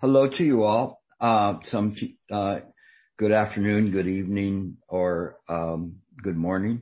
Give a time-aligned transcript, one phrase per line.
[0.00, 1.02] Hello to you all.
[1.20, 1.94] Uh, some
[2.32, 2.60] uh,
[3.18, 6.80] good afternoon, good evening, or um, good morning.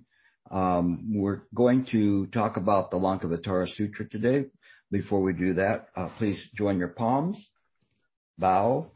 [0.53, 4.45] Um, we're going to talk about the Lankavatara Sutra today.
[4.93, 7.45] Before we do that, uh, please join your palms.
[8.39, 8.93] Vow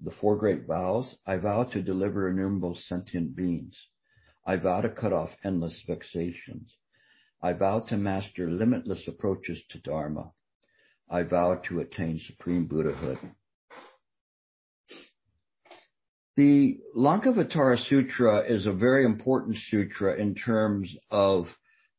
[0.00, 1.14] the four great vows.
[1.26, 3.78] I vow to deliver innumerable sentient beings.
[4.46, 6.74] I vow to cut off endless vexations.
[7.42, 10.30] I vow to master limitless approaches to Dharma.
[11.10, 13.18] I vow to attain supreme Buddhahood.
[16.36, 21.48] The Lankavatara Sutra is a very important sutra in terms of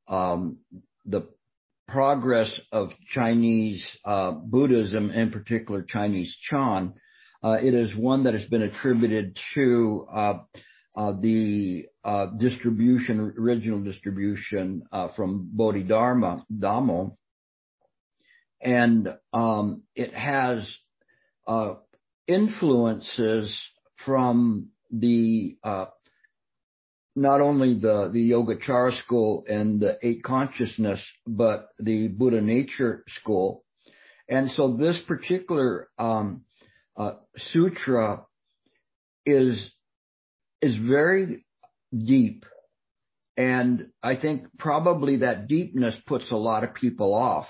[0.08, 0.60] um,
[1.06, 1.28] the
[1.90, 6.94] progress of Chinese uh, Buddhism, in particular Chinese Chan.
[7.44, 10.34] Uh, it is one that has been attributed to uh,
[10.96, 17.18] uh the uh, distribution, original distribution uh, from Bodhidharma, Dhammo,
[18.62, 20.78] and um, it has
[21.48, 21.76] uh,
[22.28, 23.58] influences
[24.06, 25.86] from the uh,
[27.16, 33.64] not only the Yogacara school and the Eight Consciousness, but the Buddha Nature school.
[34.30, 36.46] And so this particular um,
[36.96, 38.26] uh, sutra
[39.26, 39.72] is
[40.62, 41.46] is very
[41.92, 42.46] deep,
[43.36, 47.48] and I think probably that deepness puts a lot of people off.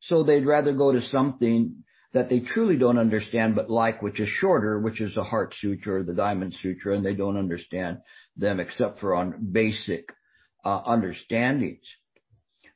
[0.00, 4.28] So they'd rather go to something that they truly don't understand but like, which is
[4.28, 7.98] shorter, which is the Heart Sutra or the Diamond Sutra, and they don't understand
[8.36, 10.10] them except for on basic
[10.64, 11.86] uh, understandings.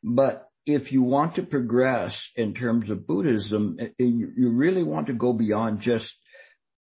[0.03, 5.09] But if you want to progress in terms of Buddhism, eh, eh, you really want
[5.09, 6.13] to go beyond just,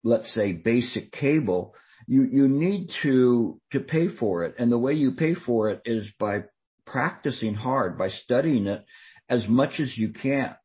[0.03, 1.73] let's say, basic cable.
[2.07, 5.81] You you need to to pay for it, and the way you pay for it
[5.85, 6.45] is by
[6.85, 8.83] practicing hard, by studying it
[9.29, 10.55] as much as you can,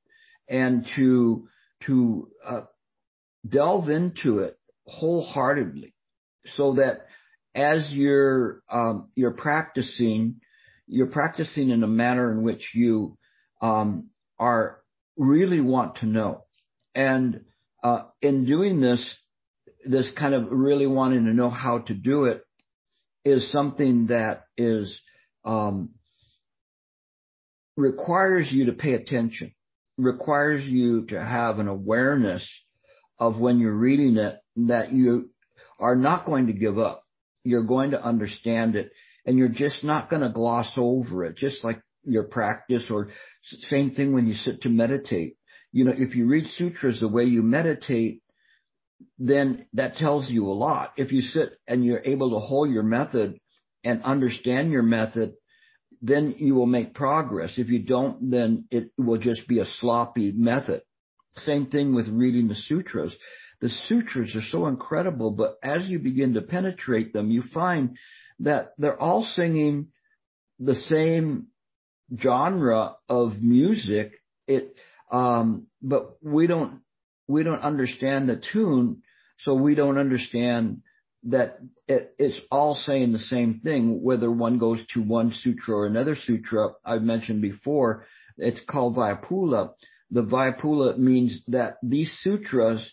[0.48, 1.48] and to
[1.86, 2.60] to uh,
[3.48, 5.94] delve into it wholeheartedly
[6.56, 7.06] so that
[7.54, 10.40] as you're um, you're practicing,
[10.86, 13.16] you're practicing in a manner in which you
[13.60, 14.80] um, are
[15.16, 16.44] really want to know,
[16.94, 17.40] and
[17.82, 19.16] uh, in doing this,
[19.84, 22.42] this kind of really wanting to know how to do it
[23.24, 25.00] is something that is
[25.44, 25.90] um,
[27.76, 29.52] requires you to pay attention
[29.96, 32.48] requires you to have an awareness
[33.18, 35.30] of when you're reading it that you
[35.78, 37.04] are not going to give up.
[37.44, 38.90] You're going to understand it
[39.26, 43.10] and you're just not going to gloss over it, just like your practice or
[43.68, 45.36] same thing when you sit to meditate.
[45.72, 48.22] You know, if you read sutras the way you meditate,
[49.18, 50.92] then that tells you a lot.
[50.96, 53.38] If you sit and you're able to hold your method
[53.82, 55.34] and understand your method,
[56.06, 57.54] then you will make progress.
[57.56, 60.82] If you don't, then it will just be a sloppy method.
[61.38, 63.14] Same thing with reading the sutras.
[63.62, 67.96] The sutras are so incredible, but as you begin to penetrate them, you find
[68.40, 69.88] that they're all singing
[70.58, 71.46] the same
[72.14, 74.12] genre of music.
[74.46, 74.76] It,
[75.10, 76.80] um, but we don't,
[77.26, 79.00] we don't understand the tune,
[79.38, 80.82] so we don't understand
[81.24, 81.58] that
[81.88, 86.16] it, it's all saying the same thing, whether one goes to one sutra or another
[86.16, 86.70] sutra.
[86.84, 89.72] I've mentioned before, it's called Vyapula.
[90.10, 92.90] The Vyapula means that these sutras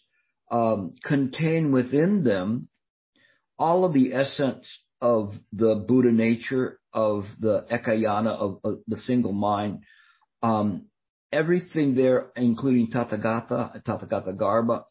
[0.49, 2.67] um, contain within them
[3.57, 4.67] all of the essence
[5.01, 9.83] of the Buddha nature, of the ekayana, of, of the single mind.
[10.43, 10.87] Um,
[11.31, 14.83] everything there, including Tathagata, Tathagata Garbha,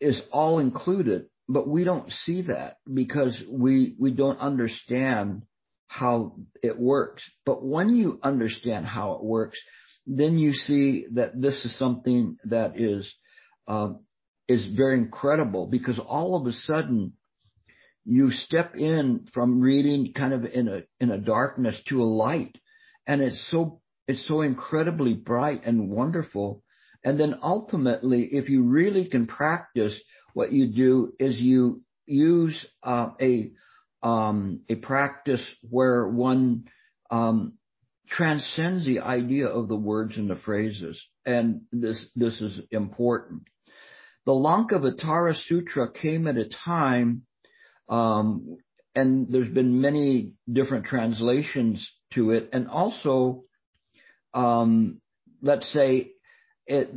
[0.00, 5.42] is all included we don't see that because we we don't understand
[5.86, 7.22] how it works.
[7.46, 9.58] But when you understand how it works,
[10.06, 13.10] then you see that this is something that is
[13.66, 14.00] um,
[14.46, 17.14] is very incredible because all of a sudden
[18.04, 22.56] you step in from reading kind of in a in a darkness to a light,
[23.06, 26.62] and it's so it's so incredibly bright and wonderful.
[27.04, 29.98] And then ultimately, if you really can practice
[30.34, 33.50] what you do is you use uh, a
[34.02, 36.64] um, a practice where one
[37.10, 37.54] um,
[38.08, 43.42] transcends the idea of the words and the phrases, and this this is important.
[44.26, 47.22] The Lankavatara Sutra came at a time,
[47.88, 48.58] um,
[48.94, 53.44] and there's been many different translations to it, and also,
[54.34, 55.00] um,
[55.42, 56.12] let's say,
[56.66, 56.94] it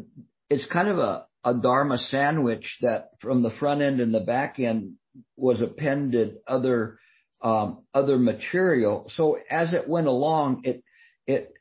[0.50, 4.60] it's kind of a a Dharma sandwich that from the front end and the back
[4.60, 4.94] end
[5.36, 7.00] was appended other
[7.42, 9.10] um, other material.
[9.16, 10.84] So as it went along, it
[11.26, 11.54] it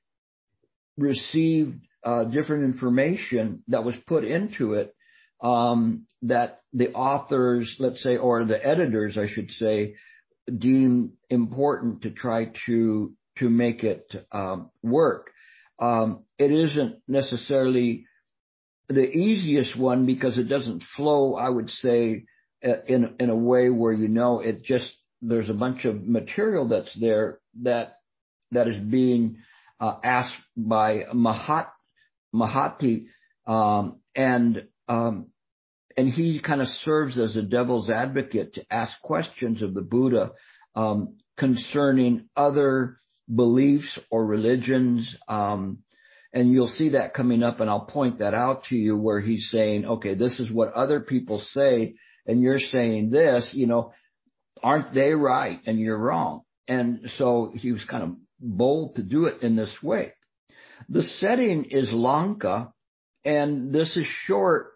[0.99, 4.95] received uh, different information that was put into it
[5.43, 9.95] um, that the authors, let's say, or the editors, I should say,
[10.47, 15.31] deem important to try to to make it um, work.
[15.79, 18.05] Um, it isn't necessarily
[18.91, 21.37] the easiest one because it doesn't flow.
[21.37, 22.25] I would say
[22.65, 24.93] uh, in in a way where you know it just
[25.23, 27.99] there's a bunch of material that's there that
[28.51, 29.39] that is being
[29.79, 31.69] uh, asked by Mahat
[32.35, 33.07] Mahati
[33.47, 35.27] um, and um,
[35.97, 40.33] and he kind of serves as a devil's advocate to ask questions of the Buddha
[40.75, 42.99] um, concerning other
[43.33, 45.15] beliefs or religions.
[45.29, 45.79] Um,
[46.33, 49.49] and you'll see that coming up, and I'll point that out to you where he's
[49.51, 51.95] saying, okay, this is what other people say,
[52.27, 53.93] and you're saying this, you know,
[54.63, 56.43] aren't they right and you're wrong?
[56.69, 60.13] And so he was kind of bold to do it in this way.
[60.89, 62.73] The setting is Lanka,
[63.25, 64.73] and this is short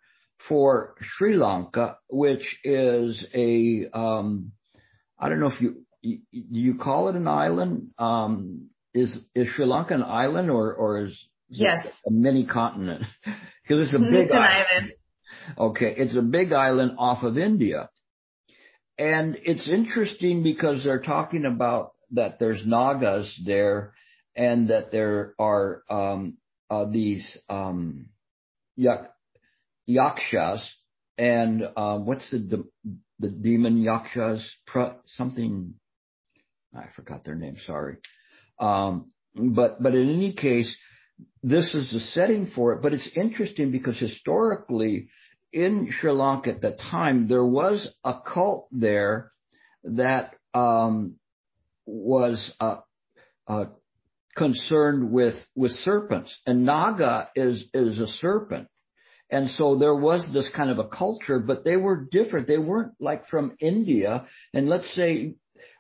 [0.49, 4.53] for Sri Lanka, which is a um,
[5.19, 7.91] I don't know if you you, call it an island.
[7.99, 13.05] Um, is is Sri Lanka an island or or is, yes a mini continent?
[13.67, 14.67] Because it's a big it's island.
[14.71, 14.93] island.
[15.57, 17.89] Okay, it's a big island off of India,
[18.99, 23.95] and it's interesting because they're talking about that there's Nagas there,
[24.37, 26.37] and that there are um,
[26.71, 28.11] uh, these um,
[28.77, 29.11] yak,
[29.87, 30.63] yakshas,
[31.17, 32.65] and um, what's the
[33.19, 34.47] the demon yakshas?
[35.07, 35.75] something
[36.77, 37.57] I forgot their name.
[37.67, 37.97] Sorry,
[38.59, 40.77] um, but but in any case,
[41.43, 42.83] this is the setting for it.
[42.83, 45.09] But it's interesting because historically,
[45.53, 49.33] in Sri Lanka at the time, there was a cult there
[49.85, 51.17] that um,
[51.87, 52.79] was uh,
[53.47, 53.67] uh,
[54.37, 58.69] concerned with with serpents, and Naga is is a serpent.
[59.31, 62.47] And so there was this kind of a culture, but they were different.
[62.47, 64.27] They weren't like from India.
[64.53, 65.35] And let's say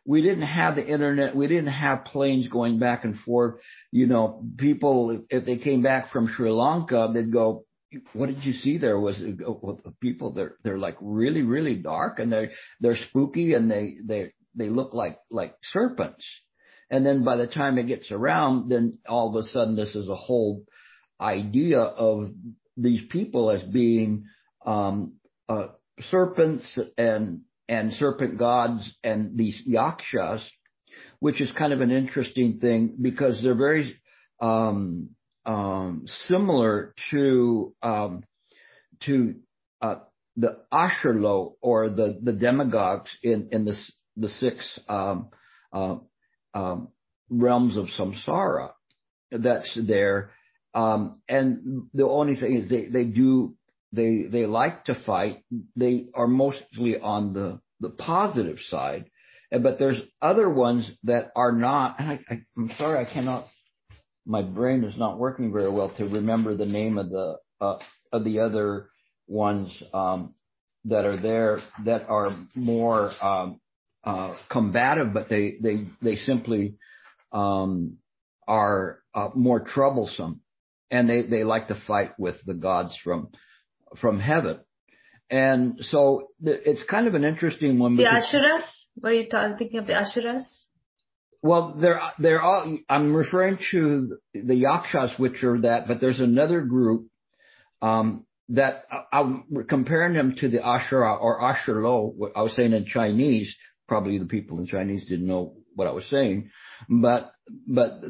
[0.06, 1.34] we didn't have the internet.
[1.34, 3.56] We didn't have planes going back and forth.
[3.90, 7.64] You know, people, if they came back from Sri Lanka, they'd go,
[8.12, 12.32] what did you see there was well, people they're they're like really really dark and
[12.32, 16.26] they're they're spooky and they they they look like like serpents
[16.90, 20.08] and then by the time it gets around then all of a sudden this is
[20.08, 20.64] a whole
[21.20, 22.32] idea of
[22.76, 24.24] these people as being
[24.66, 25.14] um,
[25.48, 25.68] uh,
[26.10, 30.48] serpents and and serpent gods and these yakshas,
[31.20, 33.96] which is kind of an interesting thing because they're very
[34.40, 35.10] um,
[35.46, 38.24] um, similar to um,
[39.04, 39.34] to
[39.80, 39.96] uh,
[40.36, 43.76] the Asherlo or the the demagogues in in the
[44.16, 45.28] the six um,
[45.72, 45.96] uh,
[46.54, 46.88] um,
[47.30, 48.70] realms of samsara.
[49.30, 50.30] That's there.
[50.74, 53.54] Um, and the only thing is they, they do,
[53.94, 55.44] they, they like to fight.
[55.76, 59.06] They are mostly on the, the positive side.
[59.50, 63.46] But there's other ones that are not, and I, I, I'm sorry, I cannot,
[64.26, 67.78] my brain is not working very well to remember the name of the, uh,
[68.12, 68.88] of the other
[69.28, 70.34] ones, um,
[70.86, 73.60] that are there that are more, um,
[74.02, 76.74] uh, combative, but they, they, they simply,
[77.32, 77.96] um,
[78.46, 80.40] are uh, more troublesome
[80.90, 83.28] and they, they like to fight with the gods from
[84.00, 84.60] from heaven.
[85.30, 87.96] And so it's kind of an interesting one.
[87.96, 88.64] The Asuras?
[89.00, 89.26] Were you
[89.58, 90.64] thinking of the Asuras?
[91.42, 92.78] Well, they're they're all.
[92.88, 97.08] I'm referring to the Yakshas, which are that, but there's another group
[97.82, 102.14] um, that I'm comparing them to the Ashura or Ashurlo.
[102.14, 103.54] What I was saying in Chinese.
[103.86, 106.50] Probably the people in Chinese didn't know what I was saying,
[106.88, 107.32] but
[107.66, 108.02] but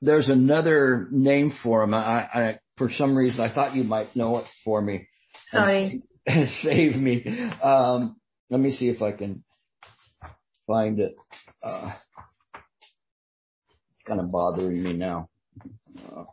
[0.00, 1.92] there's another name for them.
[1.92, 5.08] I, I, for some reason, I thought you might know it for me.
[5.50, 6.02] Sorry.
[6.28, 7.24] And save me.
[7.62, 8.16] Um,
[8.50, 9.44] let me see if I can
[10.66, 11.14] find it.
[11.62, 11.92] Uh,
[13.92, 15.28] it's kind of bothering me now.
[16.04, 16.24] Uh,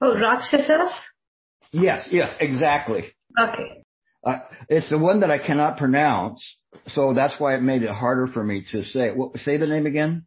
[0.00, 0.92] Oh, Rakshasas?
[1.72, 3.04] Yes, yes, exactly.
[3.38, 3.81] Okay.
[4.24, 4.38] Uh,
[4.68, 6.56] it's the one that I cannot pronounce,
[6.88, 9.10] so that's why it made it harder for me to say.
[9.10, 10.26] What, say the name again.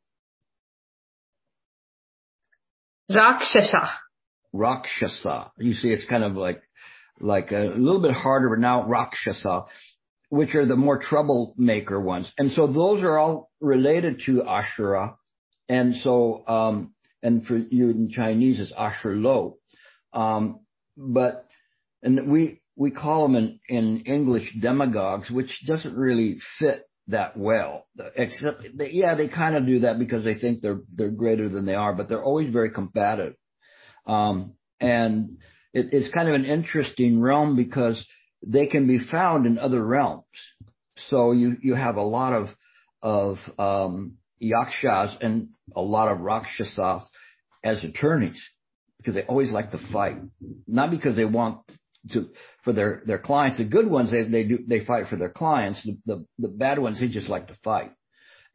[3.10, 3.90] Rakshasa.
[4.52, 5.52] Rakshasa.
[5.58, 6.62] You see, it's kind of like
[7.20, 9.66] like a little bit harder, but now Rakshasa,
[10.30, 12.32] which are the more troublemaker ones.
[12.38, 15.16] And so those are all related to Ashura.
[15.70, 19.16] And so, um, and for you in Chinese, it's Ashur
[20.14, 20.60] Um,
[20.98, 21.48] but
[22.04, 27.86] and we we call them in, in English demagogues, which doesn't really fit that well.
[28.16, 31.66] Except, they, yeah, they kind of do that because they think they're they're greater than
[31.66, 33.36] they are, but they're always very combative.
[34.06, 35.38] Um, and
[35.74, 38.04] it, it's kind of an interesting realm because
[38.46, 40.26] they can be found in other realms.
[41.10, 42.50] So you you have a lot of
[43.02, 47.08] of um, yakshas and a lot of rakshasas
[47.64, 48.42] as attorneys
[48.98, 50.18] because they always like to fight,
[50.68, 51.60] not because they want
[52.12, 52.30] to
[52.64, 53.58] for their their clients.
[53.58, 55.84] The good ones they they do they fight for their clients.
[55.84, 57.92] The the, the bad ones they just like to fight.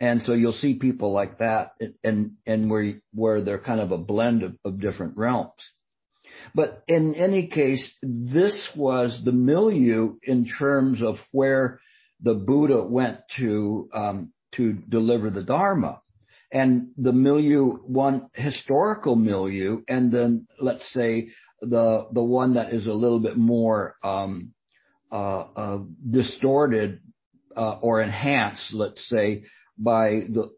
[0.03, 3.99] And so you'll see people like that, and and where where they're kind of a
[3.99, 5.53] blend of, of different realms.
[6.55, 11.81] But in any case, this was the milieu in terms of where
[12.23, 16.01] the Buddha went to um, to deliver the Dharma,
[16.53, 21.29] and the milieu one historical milieu, and then let's say
[21.61, 24.53] the one that is a little bit more um,
[25.13, 27.01] uh, uh, distorted
[27.57, 29.45] uh, or enhanced, let's say,
[29.77, 30.51] by the,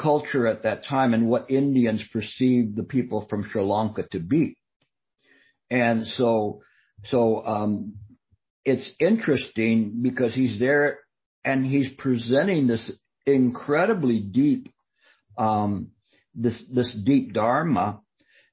[0.00, 4.56] culture at that time and what Indians perceived the people from Sri Lanka to be.
[5.70, 6.62] And so,
[7.04, 7.94] so um,
[8.64, 10.98] it's interesting because he's there
[11.44, 12.90] and he's presenting this
[13.26, 14.72] incredibly deep,
[15.36, 15.90] um,
[16.34, 18.00] this this deep dharma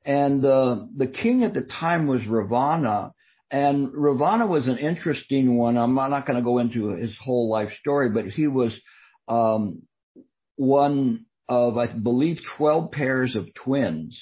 [0.05, 3.13] and uh, the king at the time was Ravana.
[3.51, 5.77] And Ravana was an interesting one.
[5.77, 8.79] I'm not going to go into his whole life story, but he was
[9.27, 9.81] um,
[10.55, 14.21] one of, I believe, 12 pairs of twins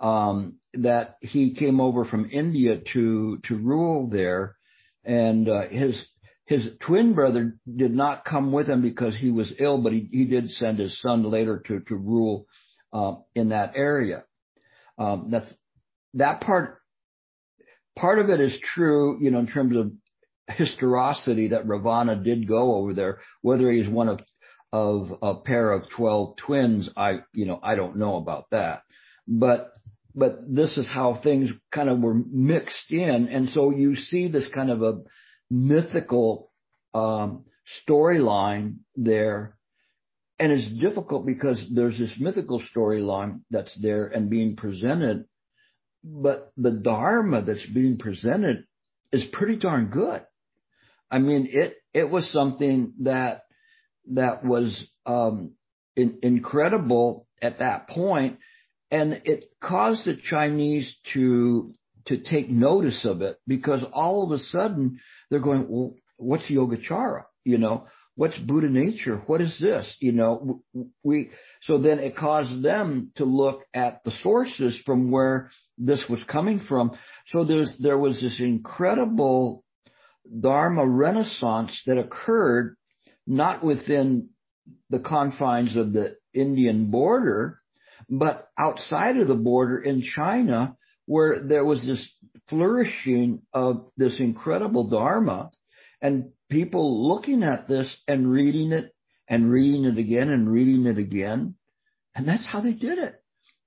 [0.00, 4.56] um, that he came over from India to to rule there.
[5.04, 6.06] And uh, his
[6.46, 10.24] his twin brother did not come with him because he was ill, but he, he
[10.24, 12.46] did send his son later to to rule
[12.92, 14.24] uh, in that area.
[14.98, 15.52] Um, that's
[16.14, 16.78] that part.
[17.96, 19.92] Part of it is true, you know, in terms of
[20.48, 23.20] historicity that Ravana did go over there.
[23.42, 24.20] Whether he's one of
[24.72, 28.82] of a pair of twelve twins, I you know I don't know about that.
[29.28, 29.72] But
[30.14, 34.48] but this is how things kind of were mixed in, and so you see this
[34.54, 35.00] kind of a
[35.50, 36.50] mythical
[36.94, 37.44] um,
[37.86, 39.56] storyline there
[40.42, 45.26] and it's difficult because there's this mythical storyline that's there and being presented,
[46.02, 48.64] but the Dharma that's being presented
[49.12, 50.22] is pretty darn good.
[51.08, 53.42] I mean, it, it was something that,
[54.14, 55.52] that was, um,
[55.94, 58.38] in, incredible at that point,
[58.90, 61.72] and it caused the Chinese to,
[62.06, 64.98] to take notice of it because all of a sudden
[65.30, 67.26] they're going, well, what's Yogacara?
[67.44, 69.22] You know, what's Buddha nature?
[69.26, 69.96] What is this?
[70.00, 70.62] You know,
[71.02, 71.30] we,
[71.62, 76.60] so then it caused them to look at the sources from where this was coming
[76.60, 76.92] from.
[77.28, 79.64] So there's, there was this incredible
[80.40, 82.76] Dharma renaissance that occurred
[83.26, 84.28] not within
[84.90, 87.60] the confines of the Indian border,
[88.08, 90.76] but outside of the border in China,
[91.06, 92.08] where there was this
[92.48, 95.50] flourishing of this incredible Dharma
[96.00, 98.94] and people looking at this and reading it
[99.26, 101.54] and reading it again and reading it again.
[102.14, 103.14] And that's how they did it.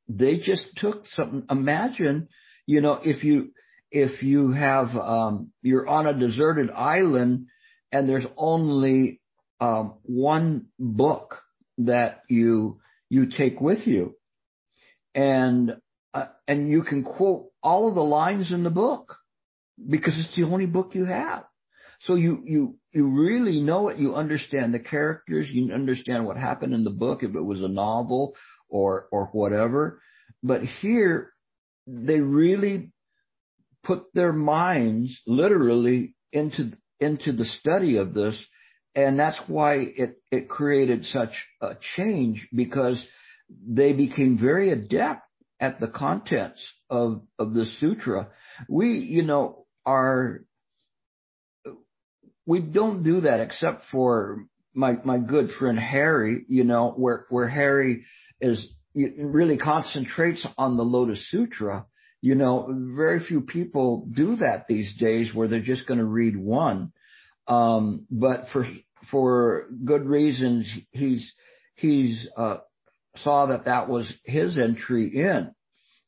[0.07, 1.43] They just took something.
[1.49, 2.27] Imagine,
[2.67, 3.53] you know, if you,
[3.89, 7.47] if you have, um, you're on a deserted island
[7.91, 9.19] and there's only,
[9.59, 11.39] um, one book
[11.79, 14.15] that you, you take with you
[15.15, 15.77] and,
[16.13, 19.17] uh, and you can quote all of the lines in the book
[19.89, 21.45] because it's the only book you have.
[22.05, 23.97] So you, you, you really know it.
[23.97, 25.49] You understand the characters.
[25.49, 28.35] You understand what happened in the book if it was a novel
[28.69, 30.01] or, or whatever.
[30.43, 31.31] But here
[31.87, 32.91] they really
[33.83, 38.39] put their minds literally into, into the study of this.
[38.93, 43.03] And that's why it, it created such a change because
[43.67, 45.23] they became very adept
[45.59, 48.29] at the contents of, of the sutra.
[48.69, 50.41] We, you know, are
[52.45, 57.47] we don't do that except for my my good friend Harry, you know, where where
[57.47, 58.05] Harry
[58.39, 61.85] is really concentrates on the Lotus Sutra.
[62.21, 66.35] You know, very few people do that these days where they're just going to read
[66.35, 66.91] one.
[67.47, 68.67] Um, but for
[69.11, 71.33] for good reasons, he's
[71.75, 72.57] he's uh,
[73.17, 75.51] saw that that was his entry in.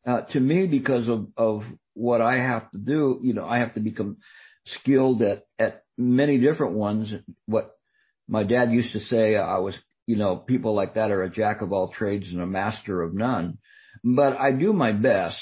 [0.06, 1.64] Uh, to me, because of of
[1.94, 4.18] what I have to do, you know, I have to become
[4.66, 7.14] skilled at at many different ones.
[7.46, 7.72] What
[8.28, 11.62] my dad used to say, I was, you know, people like that are a jack
[11.62, 13.58] of all trades and a master of none.
[14.04, 15.42] But I do my best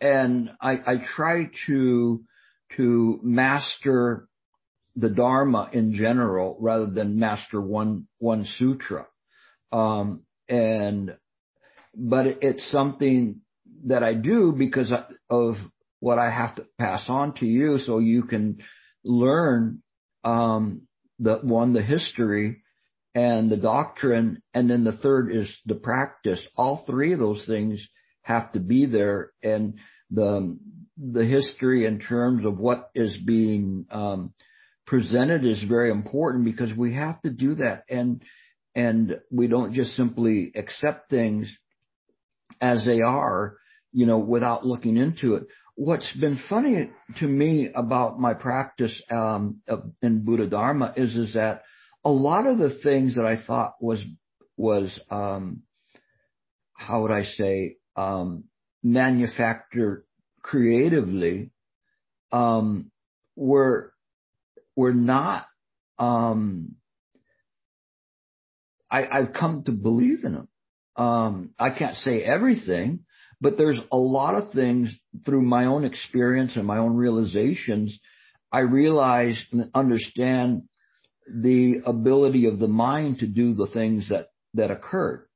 [0.00, 2.22] and I, I try to,
[2.76, 4.28] to master
[4.96, 9.06] the Dharma in general rather than master one one sutra.
[9.70, 11.16] Um, and
[11.94, 13.40] but it's something
[13.86, 14.92] that I do because
[15.28, 15.56] of
[16.00, 18.58] what I have to pass on to you, so you can
[19.04, 19.82] learn
[20.26, 20.82] um,
[21.18, 22.62] the one the history
[23.14, 26.44] and the doctrine, and then the third is the practice.
[26.56, 27.86] All three of those things
[28.22, 29.78] have to be there, and
[30.10, 30.58] the
[30.98, 34.34] the history in terms of what is being um,
[34.86, 38.22] presented is very important because we have to do that and
[38.74, 41.50] and we don't just simply accept things
[42.60, 43.56] as they are
[43.92, 46.90] you know without looking into it what's been funny
[47.20, 49.60] to me about my practice um,
[50.02, 51.62] in buddha dharma is is that
[52.04, 54.02] a lot of the things that i thought was
[54.56, 55.62] was um,
[56.72, 58.44] how would i say um,
[58.82, 60.04] manufactured
[60.42, 61.50] creatively
[62.32, 62.90] um,
[63.34, 63.92] were
[64.76, 65.46] were not.
[65.98, 66.76] Um,
[68.90, 70.48] I, I've come to believe in them.
[70.94, 73.00] Um, I can't say everything,
[73.40, 77.98] but there's a lot of things through my own experience and my own realizations.
[78.52, 80.62] I realize and understand
[81.28, 85.26] the ability of the mind to do the things that that occurred.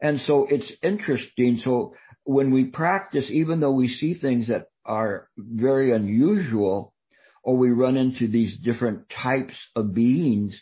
[0.00, 1.60] And so it's interesting.
[1.62, 6.92] So when we practice, even though we see things that are very unusual,
[7.42, 10.60] or we run into these different types of beings,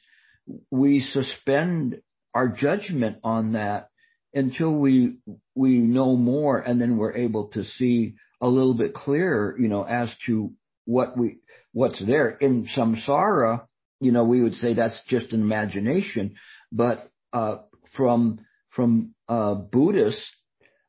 [0.70, 2.00] we suspend
[2.34, 3.88] our judgment on that
[4.34, 5.18] until we
[5.54, 9.84] we know more and then we're able to see a little bit clearer, you know,
[9.84, 10.52] as to
[10.84, 11.38] what we
[11.72, 12.30] what's there.
[12.30, 13.66] In samsara,
[14.00, 16.34] you know, we would say that's just an imagination,
[16.72, 17.56] but uh,
[17.96, 20.30] from from uh, Buddhists,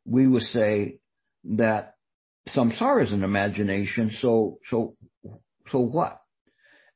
[0.05, 0.99] we would say
[1.43, 1.95] that
[2.49, 4.11] samsara is an imagination.
[4.21, 4.95] So so
[5.71, 6.21] so what?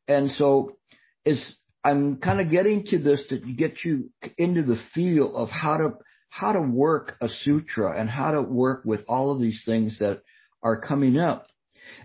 [0.07, 0.77] And so
[1.23, 5.77] it's, I'm kind of getting to this to get you into the feel of how
[5.77, 5.93] to,
[6.29, 10.21] how to work a sutra and how to work with all of these things that
[10.63, 11.47] are coming up.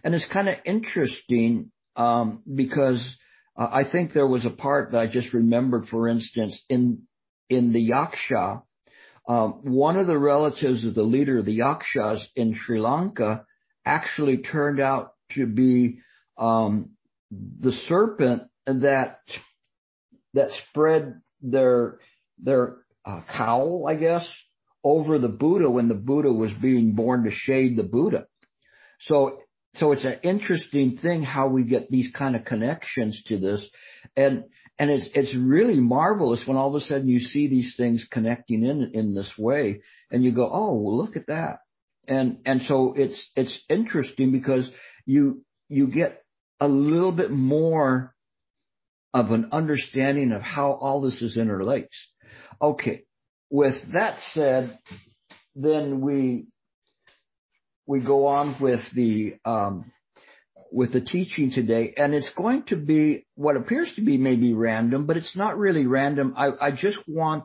[0.02, 3.16] And it's kind of interesting, um, because
[3.56, 7.02] uh, I think there was a part that I just remembered, for instance, in,
[7.50, 8.62] in the Yaksha,
[9.28, 13.44] um, one of the relatives of the leader of the Yakshas in Sri Lanka
[13.84, 16.00] actually turned out to be
[16.36, 16.90] um,
[17.30, 19.20] the serpent that
[20.34, 21.98] that spread their
[22.38, 24.26] their uh, cowl, I guess,
[24.82, 28.26] over the Buddha when the Buddha was being born to shade the Buddha.
[29.00, 29.40] So
[29.76, 33.66] so it's an interesting thing how we get these kind of connections to this,
[34.16, 34.44] and
[34.78, 38.64] and it's it's really marvelous when all of a sudden you see these things connecting
[38.64, 41.58] in in this way, and you go, oh, well, look at that,
[42.06, 44.70] and and so it's it's interesting because
[45.06, 46.22] you you get
[46.60, 48.14] a little bit more
[49.12, 52.08] of an understanding of how all this is interlaced.
[52.60, 53.04] Okay.
[53.50, 54.78] With that said,
[55.54, 56.46] then we
[57.86, 59.92] we go on with the um,
[60.72, 65.06] with the teaching today, and it's going to be what appears to be maybe random,
[65.06, 66.34] but it's not really random.
[66.36, 67.44] I, I just want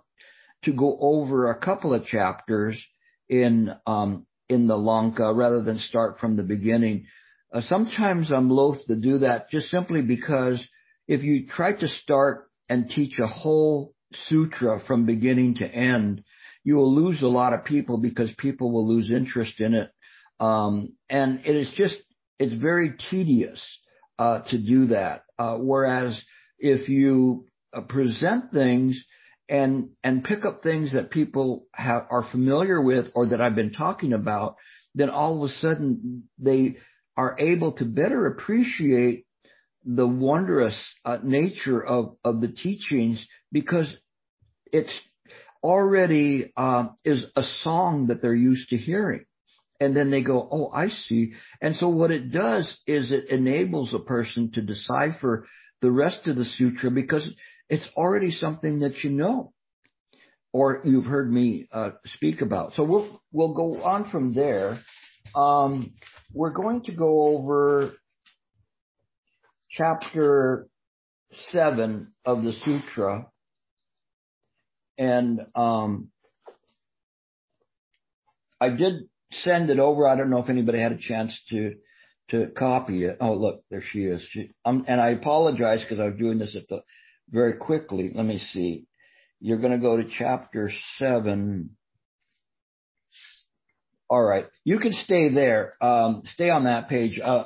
[0.63, 2.81] to go over a couple of chapters
[3.27, 7.05] in um, in the Lanka rather than start from the beginning
[7.51, 10.65] uh, sometimes I'm loath to do that just simply because
[11.07, 16.23] if you try to start and teach a whole sutra from beginning to end,
[16.63, 19.91] you will lose a lot of people because people will lose interest in it.
[20.39, 21.97] Um, and it is just,
[22.37, 23.61] it's very tedious,
[24.17, 25.23] uh, to do that.
[25.37, 26.21] Uh, whereas
[26.57, 29.05] if you uh, present things
[29.47, 33.73] and, and pick up things that people have, are familiar with or that I've been
[33.73, 34.55] talking about,
[34.95, 36.77] then all of a sudden they,
[37.19, 39.25] are able to better appreciate
[39.95, 43.87] the wondrous uh, nature of, of the teachings because
[44.71, 44.93] it's
[45.63, 49.25] already um, is a song that they're used to hearing.
[49.79, 51.33] And then they go, oh, I see.
[51.59, 55.47] And so what it does is it enables a person to decipher
[55.81, 57.27] the rest of the sutra because
[57.67, 59.53] it's already something that you know
[60.53, 62.73] or you've heard me uh, speak about.
[62.75, 64.79] So we'll we'll go on from there.
[65.33, 65.93] Um,
[66.33, 67.93] we're going to go over
[69.71, 70.67] chapter
[71.51, 73.27] seven of the sutra,
[74.97, 76.09] and um,
[78.59, 80.07] I did send it over.
[80.07, 81.75] I don't know if anybody had a chance to
[82.29, 83.17] to copy it.
[83.19, 84.21] Oh, look, there she is.
[84.29, 86.81] She, um, and I apologize because I was doing this at the
[87.29, 88.11] very quickly.
[88.13, 88.85] Let me see.
[89.39, 91.71] You're going to go to chapter seven.
[94.09, 94.47] All right.
[94.63, 95.73] You can stay there.
[95.81, 97.19] Um, stay on that page.
[97.23, 97.45] Uh,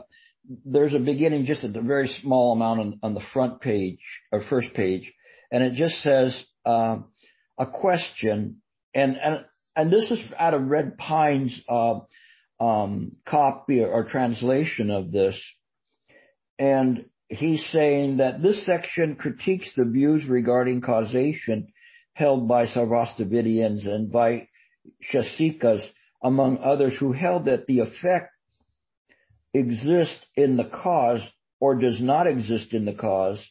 [0.65, 3.99] there's a beginning just at the very small amount on, on the front page
[4.31, 5.11] or first page,
[5.51, 6.97] and it just says uh,
[7.57, 8.61] a question,
[8.93, 11.99] and and and this is out of Red Pine's uh,
[12.59, 15.41] um, copy or translation of this,
[16.59, 21.67] and he's saying that this section critiques the views regarding causation
[22.13, 24.47] held by Sarvastividians and by
[25.11, 25.83] Shasikas,
[26.21, 28.32] among others, who held that the effect
[29.53, 31.21] exists in the cause
[31.59, 33.43] or does not exist in the cause.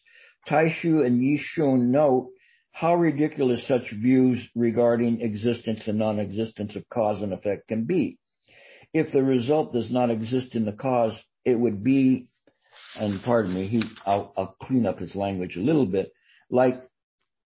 [0.49, 2.31] Taixu and Yinshun note
[2.73, 8.19] how ridiculous such views regarding existence and non-existence of cause and effect can be.
[8.93, 12.29] If the result does not exist in the cause, it would be
[12.97, 16.13] and pardon me, he, I'll, I'll clean up his language a little bit,
[16.51, 16.83] like,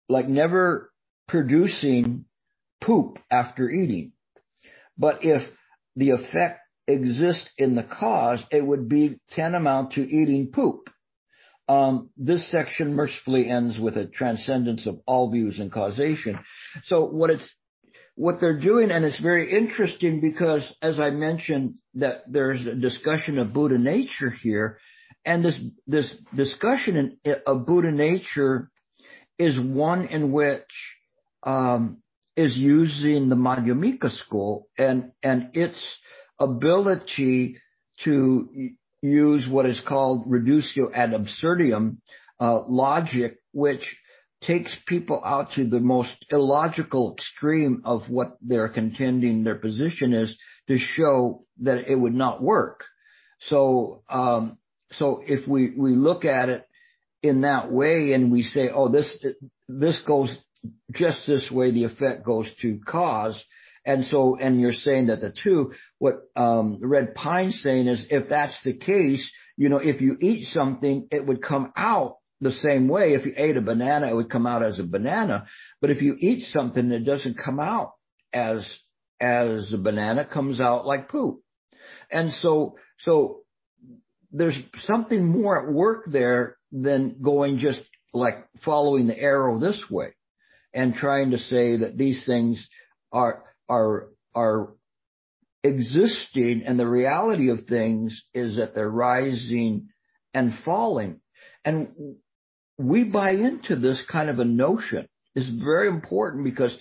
[0.09, 0.91] like never
[1.27, 2.25] producing
[2.81, 4.13] poop after eating.
[4.97, 5.43] But if
[5.95, 10.89] the effect exists in the cause, it would be tantamount to eating poop.
[11.69, 16.39] Um, this section mercifully ends with a transcendence of all views and causation.
[16.85, 17.53] So what it's
[18.15, 23.37] what they're doing, and it's very interesting because, as I mentioned, that there's a discussion
[23.37, 24.79] of Buddha nature here,
[25.23, 28.71] and this, this discussion in, of Buddha nature
[29.37, 30.63] is one in which
[31.43, 31.97] um,
[32.35, 35.77] is using the Madhyamika school and, and its
[36.39, 37.57] ability
[38.03, 38.49] to
[39.01, 42.01] use what is called reductio ad absurdum
[42.39, 43.97] uh, logic, which
[44.43, 50.37] takes people out to the most illogical extreme of what they're contending their position is
[50.67, 52.83] to show that it would not work.
[53.39, 54.57] So um,
[54.93, 56.67] so if we, we look at it
[57.21, 59.17] in that way and we say, oh, this,
[59.67, 60.35] this goes
[60.93, 63.41] just this way, the effect goes to cause.
[63.87, 68.27] And so, and you're saying that the two, what, um, Red Pine's saying is if
[68.27, 72.89] that's the case, you know, if you eat something, it would come out the same
[72.89, 73.13] way.
[73.13, 75.47] If you ate a banana, it would come out as a banana.
[75.79, 77.93] But if you eat something, it doesn't come out
[78.33, 78.67] as,
[79.21, 81.39] as a banana, it comes out like poop.
[82.11, 83.43] And so, so
[84.33, 87.81] there's something more at work there than going just
[88.13, 90.09] like following the arrow this way
[90.73, 92.67] and trying to say that these things
[93.13, 94.73] are are are
[95.63, 99.89] existing and the reality of things is that they're rising
[100.33, 101.19] and falling.
[101.65, 101.89] And
[102.77, 105.07] we buy into this kind of a notion.
[105.35, 106.75] Is very important because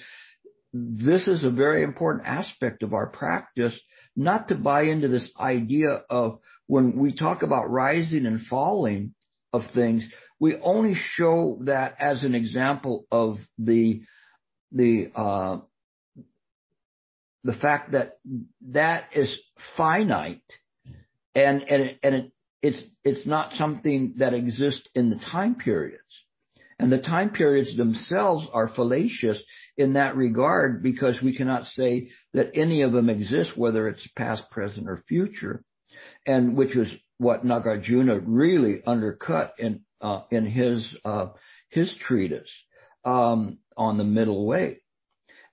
[0.73, 3.79] this is a very important aspect of our practice
[4.17, 9.15] not to buy into this idea of when we talk about rising and falling
[9.53, 10.09] of things,
[10.41, 14.03] we only show that as an example of the
[14.73, 15.59] the uh,
[17.47, 18.19] the fact that
[18.73, 19.39] that is
[19.77, 20.43] finite
[21.35, 22.33] and and it, and it,
[22.63, 26.03] it's it's not something that exists in the time periods.
[26.79, 29.43] And the time periods themselves are fallacious
[29.79, 34.51] in that regard because we cannot say that any of them exist, whether it's past,
[34.51, 35.65] present, or future
[36.27, 41.29] and which is what Nagarjuna really undercut in uh, in his uh,
[41.71, 42.53] his treatise
[43.05, 44.83] um, on the middle way.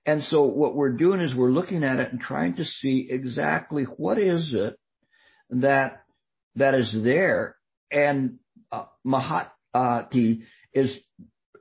[0.06, 3.84] And so what we're doing is we're looking at it and trying to see exactly
[3.84, 4.78] what is it
[5.50, 6.02] that
[6.56, 7.56] that is there.
[7.90, 8.38] And
[8.70, 10.96] uh, Mahati is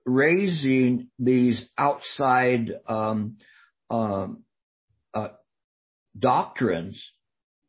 [0.06, 3.38] raising these outside um,
[3.90, 4.44] um,
[5.14, 5.30] uh,
[6.18, 7.02] doctrines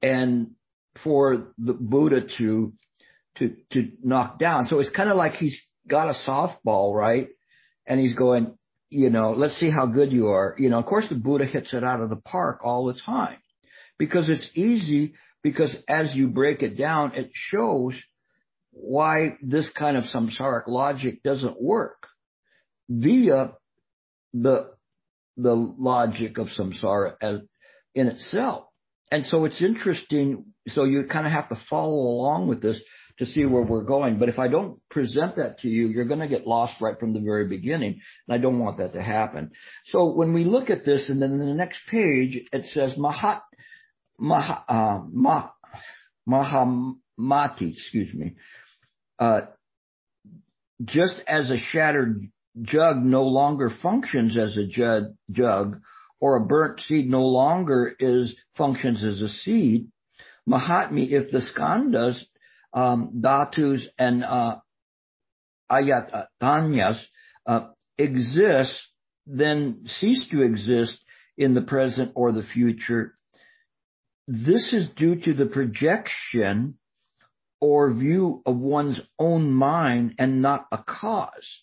[0.03, 0.53] and
[1.03, 2.73] for the Buddha to
[3.39, 4.67] to to knock down.
[4.67, 7.29] So it's kind of like he's got a softball, right?
[7.87, 8.57] And he's going,
[8.95, 10.55] you know, let's see how good you are.
[10.57, 13.39] You know, of course the Buddha hits it out of the park all the time
[13.99, 17.95] because it's easy because as you break it down, it shows
[18.71, 22.07] why this kind of samsaric logic doesn't work
[22.89, 23.53] via
[24.33, 24.71] the
[25.37, 27.41] the logic of samsara as
[27.95, 28.67] in itself.
[29.11, 30.47] And so it's interesting.
[30.69, 32.81] So you kind of have to follow along with this
[33.19, 34.19] to see where we're going.
[34.19, 37.13] But if I don't present that to you, you're going to get lost right from
[37.13, 38.01] the very beginning.
[38.27, 39.53] And I don't want that to happen.
[39.87, 43.39] So when we look at this and then in the next page, it says uh,
[44.19, 45.51] Ma,
[46.29, 48.35] Mahamati, excuse me.
[49.19, 49.43] Uh,
[50.85, 52.29] just as a shattered
[52.63, 54.67] jug no longer functions as a
[55.31, 55.81] jug,
[56.21, 59.89] or a burnt seed no longer is functions as a seed.
[60.49, 62.23] Mahatmi, if the skandhas,
[62.75, 64.57] dhatus, and uh,
[65.71, 67.01] ayatanyas
[67.47, 68.89] uh, exist,
[69.27, 70.99] then cease to exist
[71.37, 73.15] in the present or the future.
[74.27, 76.79] This is due to the projection
[77.61, 81.63] or view of one's own mind and not a cause.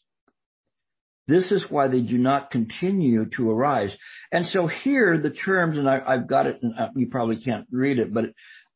[1.28, 3.96] This is why they do not continue to arise.
[4.32, 7.68] And so here the terms, and I, have got it, and uh, you probably can't
[7.72, 8.26] read it, but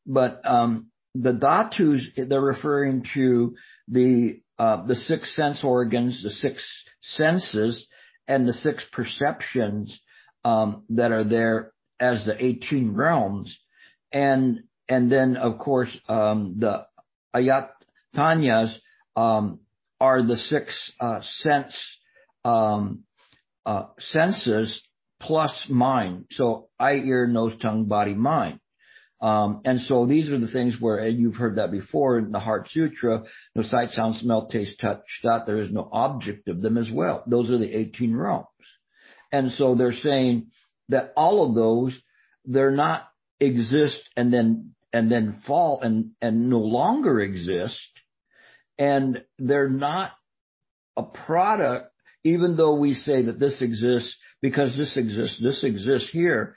[0.06, 0.86] but um,
[1.22, 3.54] the dhatus they're referring to
[3.88, 7.86] the uh, the six sense organs, the six senses,
[8.26, 10.00] and the six perceptions
[10.44, 13.58] um, that are there as the 18 realms,
[14.12, 16.86] and and then of course um, the
[17.34, 18.74] ayatanyas
[19.14, 19.60] um,
[20.00, 21.76] are the six uh, sense
[22.44, 23.04] um,
[23.64, 24.82] uh, senses
[25.20, 26.26] plus mind.
[26.32, 28.60] So eye, ear, nose, tongue, body, mind.
[29.20, 32.68] Um, and so these are the things where you've heard that before in the Heart
[32.70, 33.24] Sutra.
[33.54, 37.22] No sight, sound, smell, taste, touch, that there is no object of them as well.
[37.26, 38.46] Those are the 18 realms.
[39.32, 40.48] And so they're saying
[40.90, 41.98] that all of those,
[42.44, 43.08] they're not
[43.40, 47.90] exist and then, and then fall and, and no longer exist.
[48.78, 50.12] And they're not
[50.96, 51.90] a product
[52.26, 56.56] even though we say that this exists because this exists, this exists here,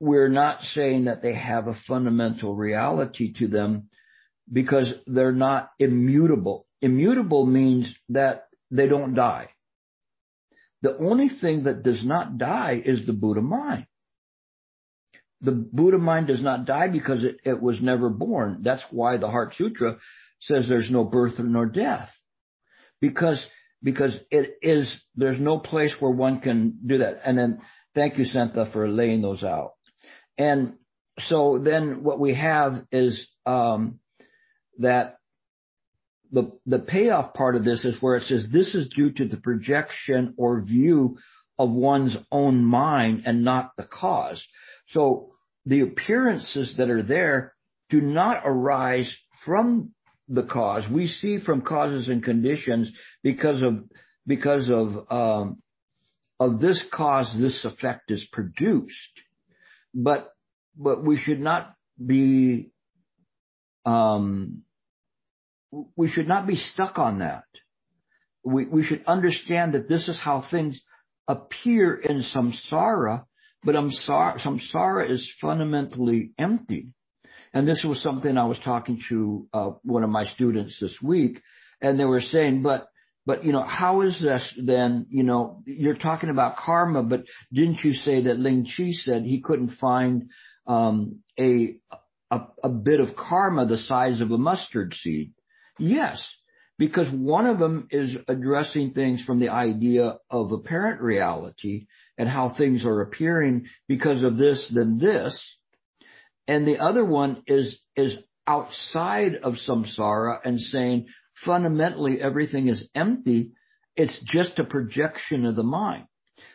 [0.00, 3.88] we're not saying that they have a fundamental reality to them
[4.50, 6.66] because they're not immutable.
[6.80, 9.50] Immutable means that they don't die.
[10.82, 13.86] The only thing that does not die is the Buddha mind.
[15.42, 18.60] The Buddha mind does not die because it, it was never born.
[18.62, 19.98] That's why the Heart Sutra
[20.40, 22.10] says there's no birth nor death.
[23.00, 23.44] Because
[23.82, 27.20] because it is there's no place where one can do that.
[27.24, 27.60] And then
[27.94, 29.72] thank you, Santha, for laying those out.
[30.40, 30.72] And
[31.18, 34.00] so then what we have is um,
[34.78, 35.18] that
[36.32, 39.36] the the payoff part of this is where it says this is due to the
[39.36, 41.18] projection or view
[41.58, 44.42] of one's own mind and not the cause.
[44.92, 45.34] So
[45.66, 47.52] the appearances that are there
[47.90, 49.90] do not arise from
[50.26, 50.84] the cause.
[50.90, 52.90] We see from causes and conditions
[53.22, 53.84] because of
[54.26, 55.58] because of um,
[56.38, 59.20] of this cause, this effect is produced.
[59.94, 60.32] But
[60.76, 61.74] but we should not
[62.04, 62.70] be
[63.84, 64.62] um,
[65.96, 67.44] we should not be stuck on that.
[68.44, 70.80] We we should understand that this is how things
[71.28, 73.24] appear in samsara,
[73.62, 76.92] but samsara is fundamentally empty.
[77.52, 81.40] And this was something I was talking to uh, one of my students this week,
[81.82, 82.89] and they were saying, but
[83.30, 85.06] but you know, how is this then?
[85.08, 89.40] You know, you're talking about karma, but didn't you say that Ling Chi said he
[89.40, 90.30] couldn't find
[90.66, 91.76] um, a,
[92.32, 95.32] a a bit of karma the size of a mustard seed?
[95.78, 96.28] Yes,
[96.76, 101.86] because one of them is addressing things from the idea of apparent reality
[102.18, 105.56] and how things are appearing because of this, then this
[106.48, 108.16] and the other one is is
[108.48, 111.06] outside of samsara and saying
[111.44, 113.52] fundamentally everything is empty.
[113.96, 116.04] It's just a projection of the mind.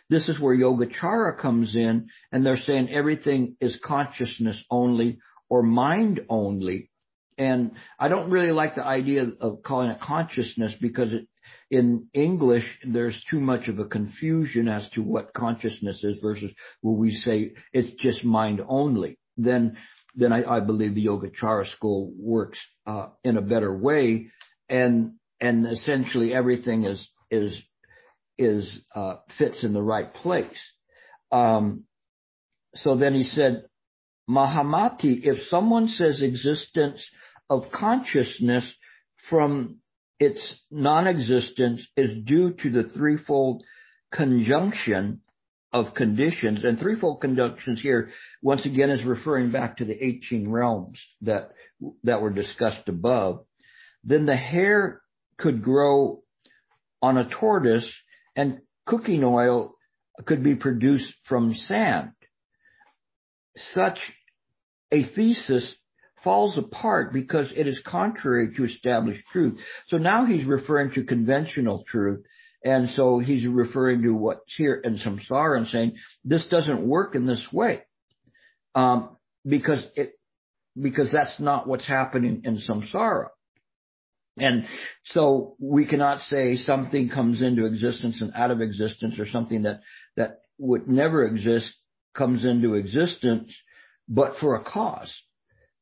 [0.10, 5.20] This is where Yogacara comes in and they're saying everything is consciousness only
[5.50, 6.92] or mind only.
[7.38, 11.28] And I don't really like the idea of calling it consciousness because it,
[11.70, 16.96] in English, there's too much of a confusion as to what consciousness is versus where
[16.96, 19.78] we say it's just mind only then
[20.16, 24.28] then I, I believe the Yogacara school works uh, in a better way,
[24.70, 27.62] and and essentially everything is is
[28.38, 30.60] is uh, fits in the right place.
[31.32, 31.86] Um,
[32.76, 33.66] so then he said,
[34.30, 37.06] Mahamati, if someone says existence
[37.50, 38.70] of consciousness
[39.30, 39.78] from
[40.20, 43.64] its non-existence is due to the threefold
[44.14, 45.22] conjunction
[45.74, 46.64] of conditions.
[46.64, 48.10] And threefold conjunctions here,
[48.42, 51.52] once again, is referring back to the 18 realms that,
[52.04, 53.46] that were discussed above.
[54.06, 55.02] Then the hair
[55.38, 56.22] could grow
[57.02, 57.92] on a tortoise
[58.36, 59.76] and cooking oil
[60.26, 62.12] could be produced from sand.
[63.74, 64.00] Such
[64.92, 65.76] a thesis
[66.24, 69.60] falls apart because it is contrary to established truth.
[69.88, 72.26] So now he's referring to conventional truth
[72.66, 77.28] and so he's referring to what's here in samsara and saying this doesn't work in
[77.28, 77.84] this way,
[78.74, 79.16] um,
[79.48, 80.14] because it
[80.82, 83.28] because that's not what's happening in samsara.
[84.38, 84.66] And
[85.06, 89.82] so we cannot say something comes into existence and out of existence or something that,
[90.18, 91.74] that would never exist
[92.14, 93.54] comes into existence,
[94.08, 95.14] but for a cause.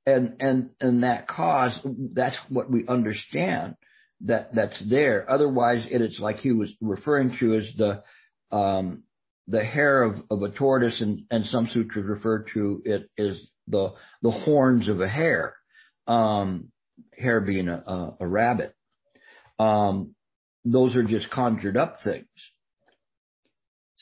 [0.06, 1.80] And, and, and that cause,
[2.14, 3.76] that's what we understand
[4.26, 5.30] that that's there.
[5.30, 8.04] Otherwise, it, it is like he was referring to as the
[8.56, 9.04] um,
[9.48, 13.90] the hair of, of a tortoise, and, and some sutras refer to it as the
[14.22, 15.56] the horns of a hare.
[16.08, 16.70] Um,
[17.18, 18.76] hair being a, a, a rabbit.
[19.60, 20.16] Um,
[20.66, 22.28] those are just conjured up things.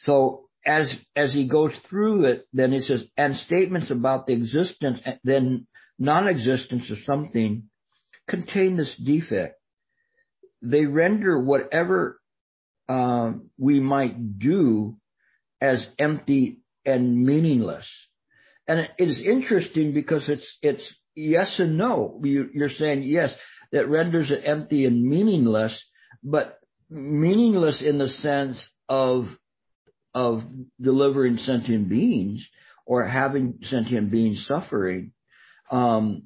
[0.05, 4.99] So as as he goes through it, then he says, and statements about the existence,
[5.23, 7.63] then non-existence of something
[8.27, 9.59] contain this defect.
[10.61, 12.19] They render whatever
[12.87, 14.97] uh, we might do
[15.59, 17.87] as empty and meaningless.
[18.67, 22.19] And it is interesting because it's it's yes and no.
[22.23, 23.33] You, you're saying yes,
[23.71, 25.83] that renders it empty and meaningless,
[26.23, 29.27] but meaningless in the sense of
[30.13, 30.43] of
[30.79, 32.45] delivering sentient beings
[32.85, 35.13] or having sentient beings suffering,
[35.71, 36.23] um,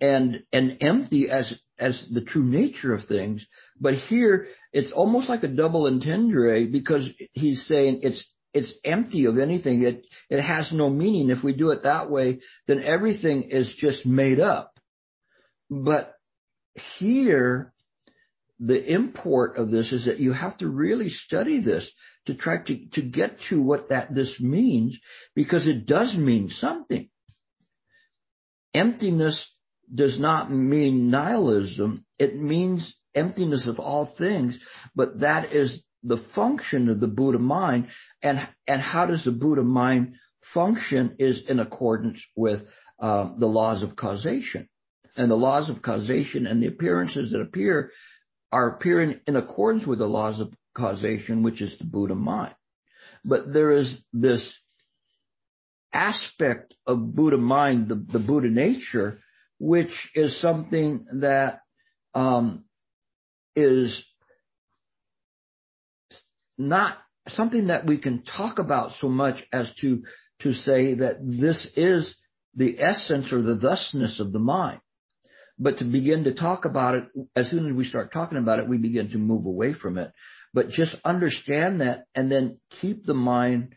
[0.00, 3.46] and and empty as as the true nature of things.
[3.80, 8.24] But here it's almost like a double entendre because he's saying it's
[8.56, 9.82] it's empty of anything.
[9.82, 11.30] It it has no meaning.
[11.30, 14.72] If we do it that way, then everything is just made up.
[15.70, 16.14] But
[16.98, 17.72] here
[18.58, 21.90] the import of this is that you have to really study this
[22.24, 24.98] to try to, to get to what that this means
[25.34, 27.10] because it does mean something.
[28.72, 29.46] Emptiness
[29.94, 32.06] does not mean nihilism.
[32.18, 34.58] It means emptiness of all things,
[34.94, 37.88] but that is the function of the Buddha mind.
[38.22, 40.14] And, and how does the Buddha mind
[40.54, 42.62] function is in accordance with
[43.00, 44.68] uh, the laws of causation.
[45.16, 47.90] And the laws of causation and the appearances that appear
[48.52, 52.54] are appearing in accordance with the laws of causation, which is the Buddha mind.
[53.24, 54.58] But there is this
[55.92, 59.20] aspect of Buddha mind, the, the Buddha nature,
[59.58, 61.60] which is something that
[62.14, 62.64] um,
[63.54, 64.04] is
[66.58, 70.02] not something that we can talk about so much as to
[70.40, 72.14] to say that this is
[72.54, 74.80] the essence or the thusness of the mind.
[75.58, 78.68] But to begin to talk about it, as soon as we start talking about it,
[78.68, 80.12] we begin to move away from it.
[80.52, 83.74] But just understand that and then keep the mind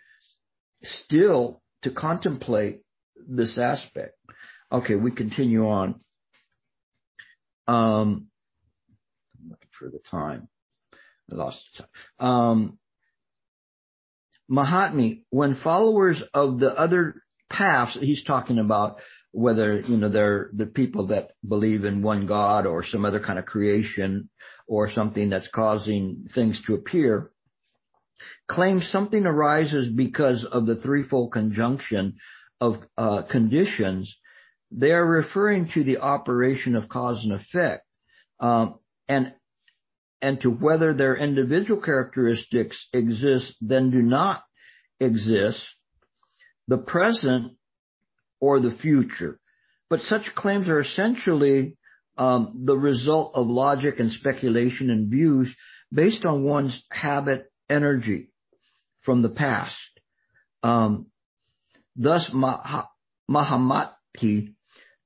[0.83, 2.81] still to contemplate
[3.15, 4.15] this aspect.
[4.71, 6.01] Okay, we continue on.
[7.67, 8.27] Um,
[9.37, 10.47] I'm looking for the time.
[11.35, 11.81] Lost.
[12.19, 12.77] Um,
[14.49, 18.99] Mahamati, when followers of the other paths, he's talking about
[19.31, 23.37] whether you know they're the people that believe in one God or some other kind
[23.37, 24.29] of creation
[24.67, 27.31] or something that's causing things to appear,
[28.47, 32.17] claim something arises because of the threefold conjunction
[32.61, 34.15] of uh, conditions.
[34.71, 37.85] They are referring to the operation of cause and effect,
[38.39, 39.33] um, and
[40.21, 44.43] and to whether their individual characteristics exist, then do not
[44.99, 45.63] exist.
[46.67, 47.53] The present
[48.39, 49.39] or the future.
[49.89, 51.77] But such claims are essentially
[52.17, 55.53] um, the result of logic and speculation and views
[55.91, 58.29] based on one's habit energy
[59.01, 59.75] from the past.
[60.61, 61.07] Um,
[61.95, 62.29] thus,
[63.29, 64.53] Mahamati,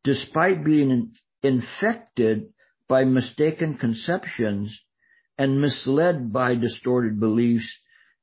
[0.04, 2.48] despite being infected
[2.90, 4.78] by mistaken conceptions
[5.38, 7.72] and misled by distorted beliefs,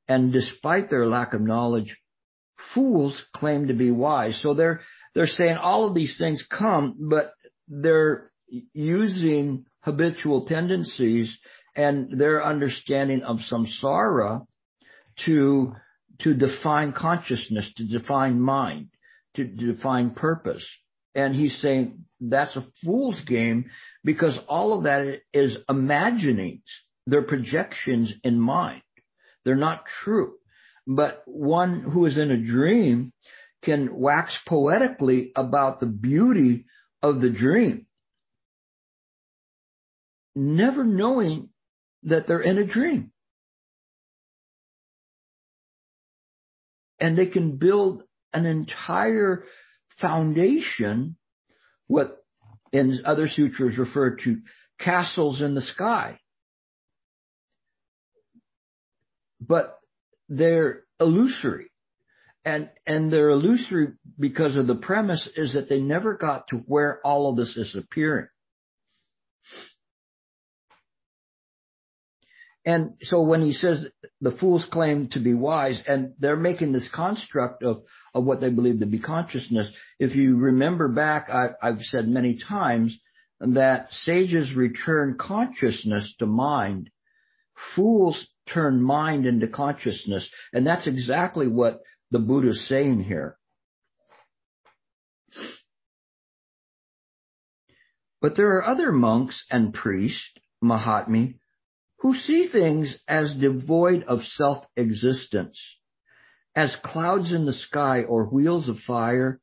[0.07, 1.97] and despite their lack of knowledge,
[2.73, 4.39] fools claim to be wise.
[4.41, 4.81] So they're
[5.13, 7.33] they're saying all of these things come, but
[7.67, 8.31] they're
[8.73, 11.37] using habitual tendencies
[11.75, 14.45] and their understanding of samsara
[15.25, 15.73] to
[16.19, 18.89] to define consciousness, to define mind,
[19.35, 20.65] to, to define purpose.
[21.15, 23.71] And he's saying that's a fool's game
[24.03, 26.63] because all of that is imaginings.
[27.07, 28.81] They're projections in mind.
[29.43, 30.35] They're not true.
[30.87, 33.13] But one who is in a dream
[33.63, 36.65] can wax poetically about the beauty
[37.03, 37.85] of the dream,
[40.35, 41.49] never knowing
[42.03, 43.11] that they're in a dream.
[46.99, 49.43] And they can build an entire
[49.99, 51.17] foundation,
[51.87, 52.23] what
[52.71, 54.37] in other sutras refer to
[54.79, 56.19] castles in the sky.
[59.41, 59.77] But
[60.29, 61.71] they're illusory
[62.45, 63.89] and and they're illusory
[64.19, 67.75] because of the premise is that they never got to where all of this is
[67.75, 68.27] appearing.
[72.63, 73.87] And so when he says
[74.19, 77.83] the fools claim to be wise, and they're making this construct of,
[78.13, 79.67] of what they believe to be consciousness,
[79.99, 82.95] if you remember back, I, I've said many times
[83.39, 86.91] that sages return consciousness to mind.
[87.75, 90.29] Fools turn mind into consciousness.
[90.53, 91.81] And that's exactly what
[92.11, 93.37] the Buddha is saying here.
[98.21, 100.23] But there are other monks and priests,
[100.63, 101.39] Mahamati,
[101.99, 105.59] who see things as devoid of self-existence,
[106.55, 109.39] as clouds in the sky or wheels of fire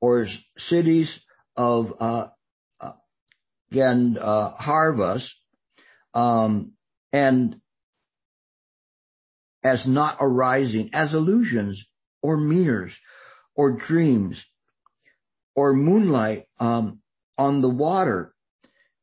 [0.00, 0.26] or
[0.56, 1.10] cities
[1.56, 2.28] of uh,
[2.80, 2.92] uh,
[3.72, 5.26] Gandharvas,
[6.14, 6.72] um,
[7.12, 7.60] and
[9.64, 11.82] as not arising, as illusions
[12.22, 12.92] or mirrors
[13.56, 14.44] or dreams
[15.56, 17.00] or moonlight um,
[17.38, 18.34] on the water.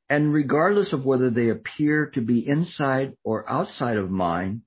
[0.10, 4.62] And regardless of whether they appear to be inside or outside of mind,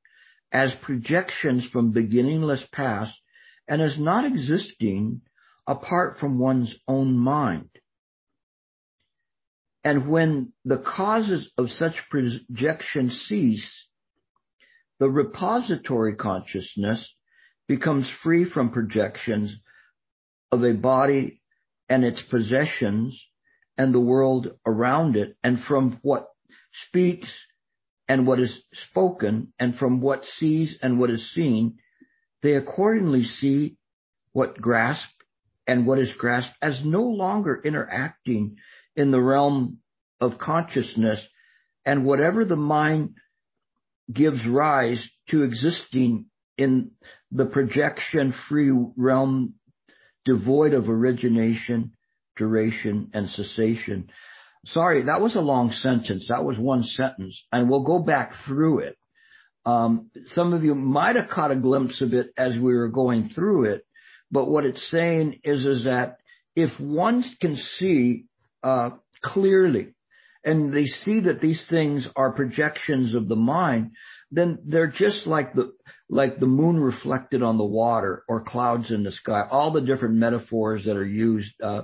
[0.51, 3.13] as projections from beginningless past
[3.69, 5.21] and as not existing
[5.67, 7.69] apart from one's own mind.
[9.83, 13.87] And when the causes of such projection cease,
[14.99, 17.13] the repository consciousness
[17.67, 19.57] becomes free from projections
[20.53, 21.41] of a body
[21.89, 23.21] and its possessions
[23.77, 26.29] and the world around it and from what
[26.89, 27.33] speaks
[28.09, 31.79] and what is spoken and from what sees and what is seen,
[32.43, 33.77] they accordingly see
[34.33, 35.09] what grasp
[35.67, 38.57] and what is grasped as no longer interacting
[38.97, 39.79] in the realm
[40.21, 41.27] of consciousness
[41.85, 43.15] and whatever the mind
[44.13, 46.27] gives rise to existing
[46.57, 46.93] in
[47.33, 49.55] the projection free realm
[50.25, 51.93] devoid of origination,
[52.37, 54.11] duration, and cessation.
[54.67, 56.27] Sorry, that was a long sentence.
[56.29, 58.97] That was one sentence, and we'll go back through it.
[59.67, 63.31] Um, some of you might have caught a glimpse of it as we were going
[63.31, 63.87] through it,
[64.31, 66.19] but what it's saying is, is that
[66.55, 68.25] if one can see
[68.63, 68.91] uh,
[69.23, 69.94] clearly
[70.45, 73.93] and they see that these things are projections of the mind,
[74.31, 75.73] then they're just like the
[76.09, 79.43] like the moon reflected on the water or clouds in the sky.
[79.51, 81.83] All the different metaphors that are used, uh,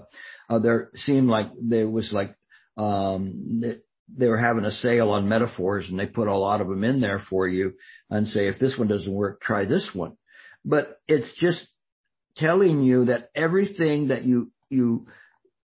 [0.48, 2.34] uh, there seem like there was like
[2.76, 3.62] um,
[4.16, 7.00] they were having a sale on metaphors, and they put a lot of them in
[7.00, 7.72] there for you
[8.10, 10.16] and say if this one doesn't work, try this one.
[10.64, 11.64] But it's just
[12.36, 15.06] telling you that everything that you you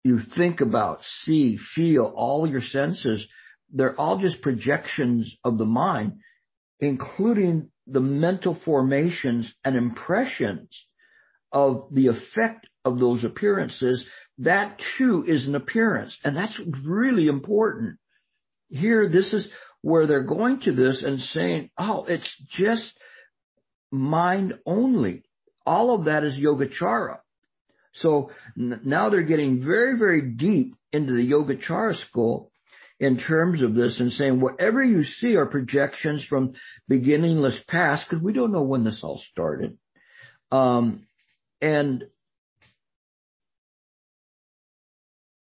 [0.04, 3.26] you think about, see, feel, all your senses,
[3.72, 6.14] they're all just projections of the mind,
[6.80, 10.86] including the mental formations and impressions
[11.52, 14.04] of the effect of those appearances.
[14.38, 16.18] That too is an appearance.
[16.24, 17.98] And that's really important.
[18.68, 19.48] Here, this is
[19.82, 22.92] where they're going to this and saying, oh, it's just
[23.90, 25.24] mind only.
[25.66, 27.18] All of that is yogacara.
[27.94, 32.50] So now they're getting very, very deep into the Yogacara school
[32.98, 36.54] in terms of this and saying whatever you see are projections from
[36.88, 39.76] beginningless past because we don't know when this all started.
[40.50, 41.06] Um,
[41.60, 42.04] and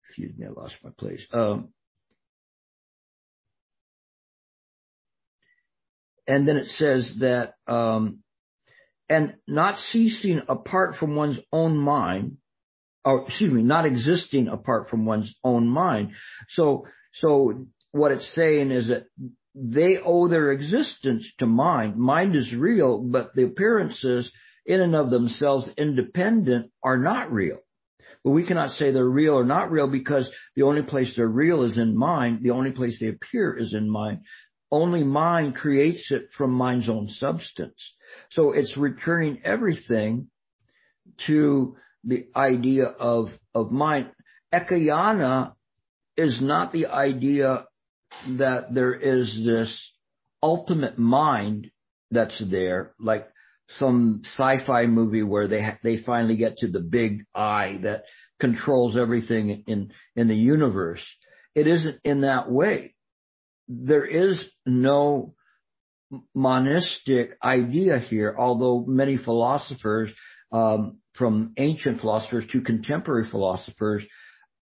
[0.08, 1.26] excuse me, I lost my place.
[1.32, 1.70] Um,
[6.28, 8.24] and then it says that um,
[9.10, 12.38] and not ceasing apart from one's own mind,
[13.04, 16.12] or excuse me, not existing apart from one's own mind.
[16.50, 19.06] So, so what it's saying is that
[19.54, 21.96] they owe their existence to mind.
[21.98, 24.32] Mind is real, but the appearances
[24.66, 27.60] in and of themselves independent are not real.
[28.24, 31.64] But we cannot say they're real or not real because the only place they're real
[31.64, 32.40] is in mind.
[32.42, 34.22] The only place they appear is in mind.
[34.72, 37.94] Only mind creates it from mind's own substance.
[38.32, 40.30] So it's returning everything
[41.28, 44.12] to the idea of, of mind.
[44.54, 45.54] Ekayana
[46.18, 47.66] is not the idea
[48.38, 49.92] that there is this
[50.42, 51.72] ultimate mind
[52.12, 53.28] that's there, like
[53.80, 58.04] some sci-fi movie where they ha- they finally get to the big I that
[58.40, 61.04] controls everything in in the universe.
[61.56, 62.96] It isn't in that way
[63.68, 65.34] there is no
[66.34, 70.12] monistic idea here, although many philosophers,
[70.52, 74.06] um, from ancient philosophers to contemporary philosophers,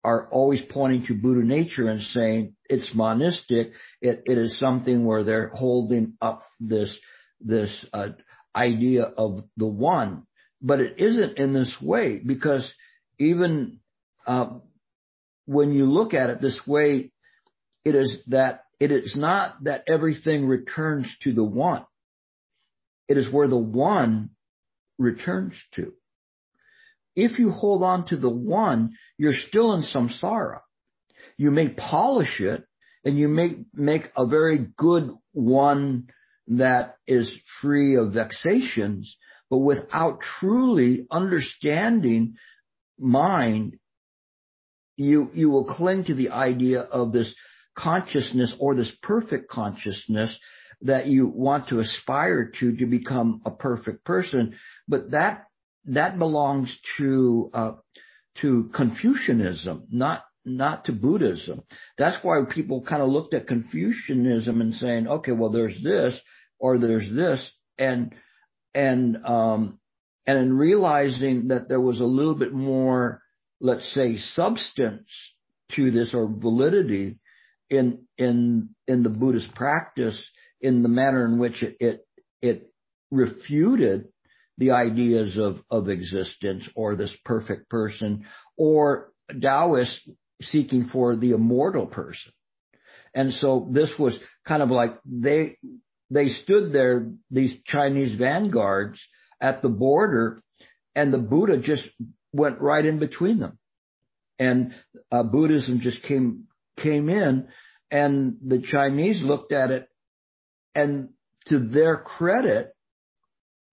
[0.03, 3.71] are always pointing to Buddha nature and saying it's monistic.
[4.01, 6.95] It, it is something where they're holding up this
[7.41, 8.09] this uh,
[8.55, 10.27] idea of the one,
[10.61, 12.71] but it isn't in this way because
[13.17, 13.79] even
[14.27, 14.49] uh,
[15.45, 17.11] when you look at it this way,
[17.83, 21.85] it is that it is not that everything returns to the one.
[23.07, 24.31] It is where the one
[24.97, 25.93] returns to.
[27.15, 30.59] If you hold on to the one, you're still in samsara.
[31.37, 32.65] You may polish it
[33.03, 36.07] and you may make a very good one
[36.47, 39.15] that is free of vexations,
[39.49, 42.35] but without truly understanding
[42.99, 43.77] mind
[44.97, 47.33] you, you will cling to the idea of this
[47.75, 50.37] consciousness or this perfect consciousness
[50.81, 54.55] that you want to aspire to to become a perfect person.
[54.87, 55.45] But that,
[55.85, 57.71] that belongs to, uh,
[58.41, 61.63] to Confucianism, not not to Buddhism.
[61.97, 66.19] That's why people kind of looked at Confucianism and saying, okay, well, there's this
[66.59, 68.13] or there's this, and
[68.73, 69.79] and um,
[70.27, 73.21] and in realizing that there was a little bit more,
[73.59, 75.07] let's say, substance
[75.71, 77.19] to this or validity
[77.69, 80.21] in in in the Buddhist practice,
[80.61, 82.07] in the manner in which it it,
[82.41, 82.71] it
[83.11, 84.09] refuted
[84.57, 88.25] the ideas of of existence or this perfect person
[88.57, 89.11] or
[89.41, 89.99] Taoists
[90.41, 92.31] seeking for the immortal person.
[93.13, 95.57] And so this was kind of like they
[96.09, 98.99] they stood there, these Chinese vanguards
[99.41, 100.41] at the border,
[100.95, 101.87] and the Buddha just
[102.31, 103.57] went right in between them,
[104.37, 104.73] and
[105.11, 106.44] uh, Buddhism just came
[106.77, 107.47] came in,
[107.91, 109.87] and the Chinese looked at it,
[110.73, 111.09] and
[111.47, 112.75] to their credit,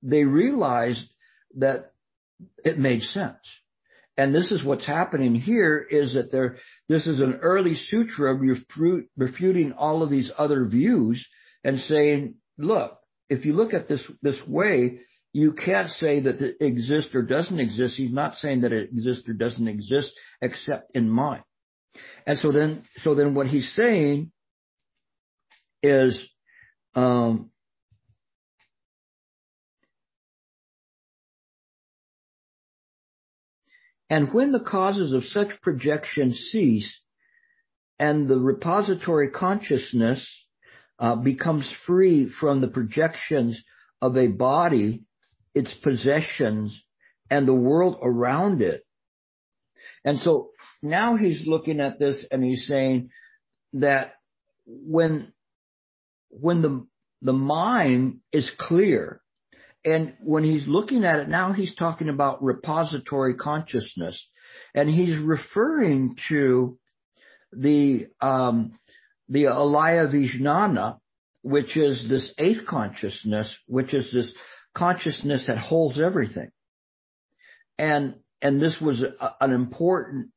[0.02, 1.06] they realized
[1.56, 1.92] that
[2.64, 3.38] it made sense.
[4.16, 8.40] And this is what's happening here is that there, this is an early sutra of
[9.16, 11.26] refuting all of these other views
[11.64, 12.98] and saying, look,
[13.30, 14.98] if you look at this, this way,
[15.32, 17.96] you can't say that it exists or doesn't exist.
[17.96, 21.42] He's not saying that it exists or doesn't exist except in mind.
[22.26, 24.30] And so then, so then what he's saying
[25.82, 26.18] is,
[26.94, 27.50] um,
[34.12, 37.00] And when the causes of such projection cease
[37.98, 40.22] and the repository consciousness
[40.98, 43.58] uh, becomes free from the projections
[44.02, 45.04] of a body,
[45.54, 46.78] its possessions,
[47.30, 48.82] and the world around it.
[50.04, 50.50] And so
[50.82, 53.10] now he's looking at this and he's saying
[53.74, 54.14] that
[54.66, 55.32] when,
[56.28, 56.86] when the,
[57.20, 59.20] the mind is clear,
[59.84, 64.28] and when he's looking at it now, he's talking about repository consciousness,
[64.74, 66.78] and he's referring to
[67.52, 68.78] the um,
[69.28, 70.98] the alaya vijnana,
[71.42, 74.32] which is this eighth consciousness, which is this
[74.74, 76.50] consciousness that holds everything.
[77.78, 79.02] And and this was
[79.40, 80.30] an important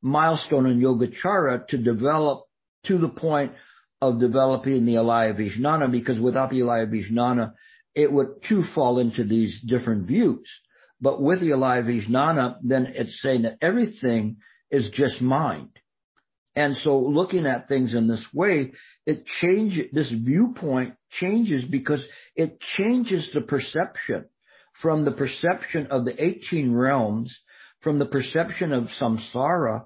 [0.00, 2.44] milestone in Yogacara to develop
[2.86, 3.52] to the point
[4.00, 7.52] of developing the alaya vijnana, because without the alaya vijnana,
[7.94, 10.48] it would too fall into these different views.
[11.00, 14.38] But with the alaya vijnana, then it's saying that everything
[14.70, 15.68] is just mind.
[16.56, 18.72] And so looking at things in this way,
[19.06, 24.24] it changes, this viewpoint changes because it changes the perception
[24.80, 27.38] from the perception of the 18 realms,
[27.80, 29.84] from the perception of samsara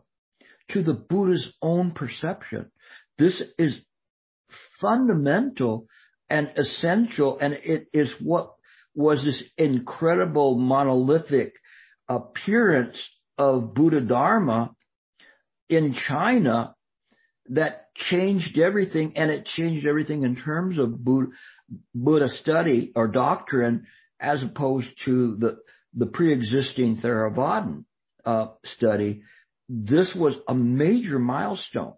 [0.70, 2.70] to the Buddha's own perception.
[3.18, 3.80] This is
[4.80, 5.86] fundamental
[6.28, 8.54] and essential, and it is what
[8.94, 11.54] was this incredible monolithic
[12.08, 14.74] appearance of Buddha Dharma
[15.68, 16.74] in China
[17.48, 21.28] that changed everything, and it changed everything in terms of Buddha,
[21.94, 23.86] Buddha study or doctrine,
[24.20, 25.58] as opposed to the
[25.96, 27.84] the pre-existing Theravadan
[28.24, 29.22] uh, study.
[29.68, 31.94] This was a major milestone.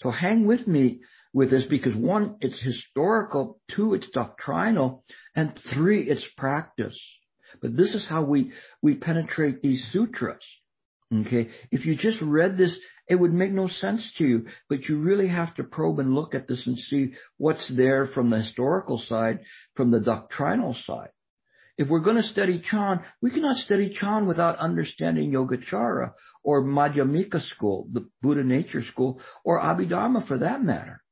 [0.00, 1.00] So hang with me
[1.32, 5.02] with this because one, it's historical, two, it's doctrinal,
[5.34, 7.00] and three, it's practice.
[7.60, 8.52] But this is how we,
[8.82, 10.44] we penetrate these sutras.
[11.14, 11.50] Okay.
[11.70, 12.76] If you just read this,
[13.08, 16.34] it would make no sense to you, but you really have to probe and look
[16.34, 19.40] at this and see what's there from the historical side,
[19.74, 21.10] from the doctrinal side.
[21.76, 26.12] If we're going to study Chan, we cannot study Chan without understanding Yogacara
[26.42, 31.02] or Madhyamika school, the Buddha nature school, or Abhidharma for that matter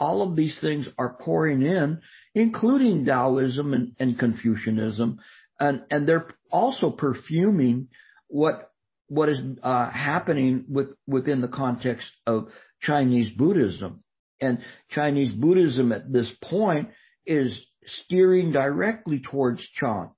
[0.00, 2.00] all of these things are pouring in,
[2.34, 5.20] including Taoism and, and Confucianism,
[5.60, 7.88] and, and they're also perfuming
[8.28, 8.69] what
[9.10, 12.48] what is uh, happening with, within the context of
[12.80, 14.04] Chinese Buddhism.
[14.40, 16.90] And Chinese Buddhism at this point
[17.26, 20.10] is steering directly towards Chan.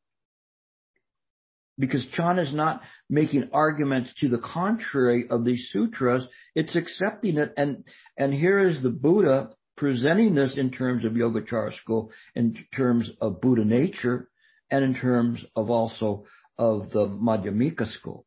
[1.78, 7.55] Because Chan is not making arguments to the contrary of these sutras, it's accepting it.
[7.57, 7.84] And,
[8.18, 13.40] and here is the Buddha presenting this in terms of Yogacara school, in terms of
[13.40, 14.28] Buddha nature,
[14.70, 16.26] and in terms of also
[16.59, 18.26] of the Madhyamika school.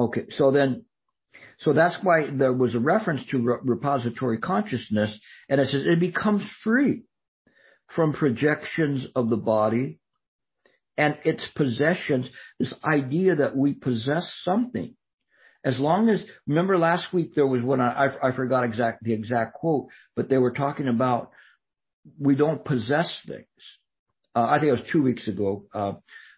[0.00, 0.84] Okay, so then,
[1.58, 6.00] so that's why there was a reference to re- repository consciousness, and it says it
[6.00, 7.04] becomes free
[7.94, 9.98] from projections of the body
[10.96, 14.94] and its possessions, this idea that we possess something.
[15.62, 18.64] As long as, remember last week there was one, I, I forgot
[19.02, 21.30] the exact quote, but they were talking about
[22.18, 23.44] we don't possess things.
[24.34, 25.92] Uh, I think it was two weeks ago, uh,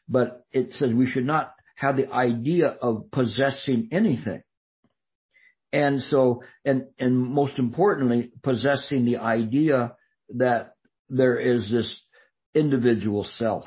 [0.09, 1.53] but it says we should not
[1.83, 4.41] have the idea of possessing anything.
[5.73, 9.97] And so, and, and most importantly, possessing the idea
[10.37, 10.75] that
[11.09, 12.01] there is this
[12.55, 13.65] individual self.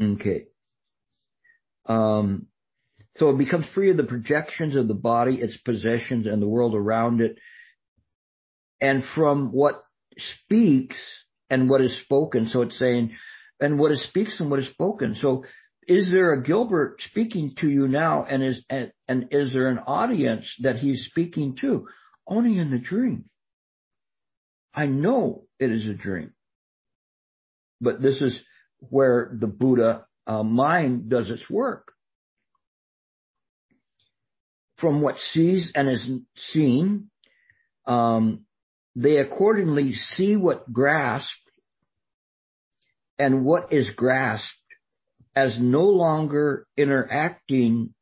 [0.00, 0.44] Okay.
[1.86, 2.46] Um,
[3.16, 6.76] so it becomes free of the projections of the body, its possessions, and the world
[6.76, 7.36] around it.
[8.80, 9.82] And from what
[10.44, 11.00] speaks
[11.50, 12.46] and what is spoken.
[12.46, 13.16] So it's saying,
[13.58, 15.16] and what is speaks and what is spoken.
[15.20, 15.44] So
[15.86, 19.78] is there a Gilbert speaking to you now and is, and, and is there an
[19.78, 21.86] audience that he's speaking to?
[22.26, 23.26] Only in the dream.
[24.74, 26.32] I know it is a dream.
[27.80, 28.40] But this is
[28.80, 31.92] where the Buddha uh, mind does its work.
[34.78, 36.10] From what sees and is
[36.52, 37.10] seen,
[37.86, 38.44] um,
[38.96, 41.30] they accordingly see what grasped
[43.18, 44.52] and what is grasped
[45.36, 47.94] as no longer interacting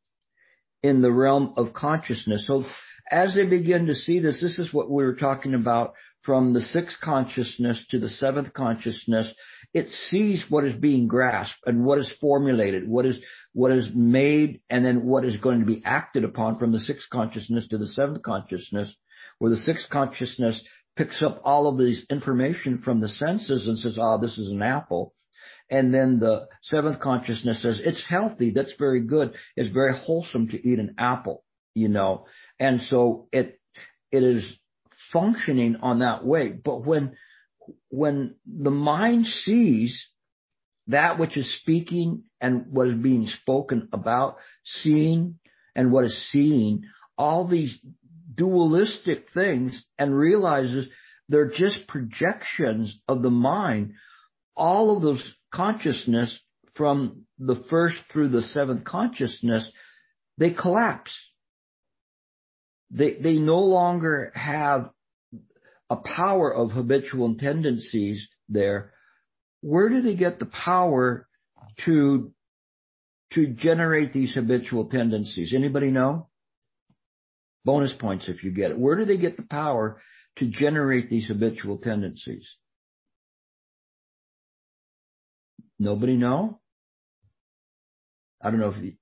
[0.81, 2.47] in the realm of consciousness.
[2.47, 2.63] So
[3.11, 6.61] as they begin to see this, this is what we were talking about from the
[6.61, 9.31] sixth consciousness to the seventh consciousness.
[9.73, 13.17] It sees what is being grasped and what is formulated, what is,
[13.53, 17.09] what is made and then what is going to be acted upon from the sixth
[17.11, 18.95] consciousness to the seventh consciousness,
[19.37, 20.63] where the sixth consciousness
[20.95, 24.61] picks up all of this information from the senses and says, oh, this is an
[24.61, 25.13] apple.
[25.69, 28.51] And then the seventh consciousness says, it's healthy.
[28.51, 29.33] That's very good.
[29.55, 31.43] It's very wholesome to eat an apple,
[31.73, 32.25] you know.
[32.59, 33.59] And so it,
[34.11, 34.43] it is
[35.11, 36.51] functioning on that way.
[36.51, 37.15] But when,
[37.89, 40.07] when the mind sees
[40.87, 45.39] that which is speaking and what is being spoken about, seeing
[45.75, 46.83] and what is seeing,
[47.17, 47.79] all these
[48.35, 50.87] dualistic things and realizes
[51.29, 53.93] they're just projections of the mind.
[54.55, 56.37] All of those consciousness
[56.75, 59.69] from the first through the seventh consciousness,
[60.37, 61.11] they collapse.
[62.91, 64.89] They, they no longer have
[65.89, 68.93] a power of habitual tendencies there.
[69.61, 71.27] Where do they get the power
[71.85, 72.31] to,
[73.33, 75.53] to generate these habitual tendencies?
[75.53, 76.29] Anybody know?
[77.63, 78.77] Bonus points if you get it.
[78.77, 80.01] Where do they get the power
[80.37, 82.47] to generate these habitual tendencies?
[85.85, 86.59] Nobody know?
[88.41, 88.93] I don't know if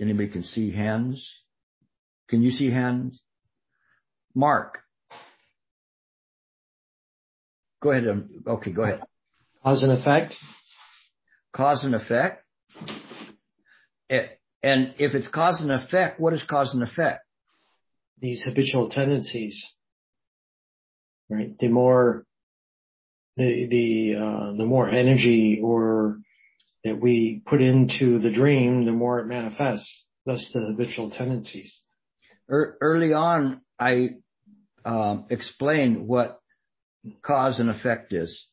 [0.00, 1.24] anybody can see hands.
[2.28, 3.20] Can you see hands?
[4.34, 4.80] Mark.
[7.80, 8.08] Go ahead.
[8.08, 9.02] Um, okay, go ahead.
[9.62, 10.34] Cause and effect.
[11.54, 12.42] Cause and effect.
[14.10, 17.24] And if it's cause and effect, what is cause and effect?
[18.24, 19.62] these habitual tendencies,
[21.28, 21.56] right?
[21.58, 22.24] The more
[23.36, 26.18] the the uh, the more energy or
[26.84, 30.06] that we put into the dream, the more it manifests.
[30.26, 31.80] Thus, the habitual tendencies.
[32.48, 34.10] Early on, I
[34.84, 36.40] um, explained what
[37.22, 38.46] cause and effect is.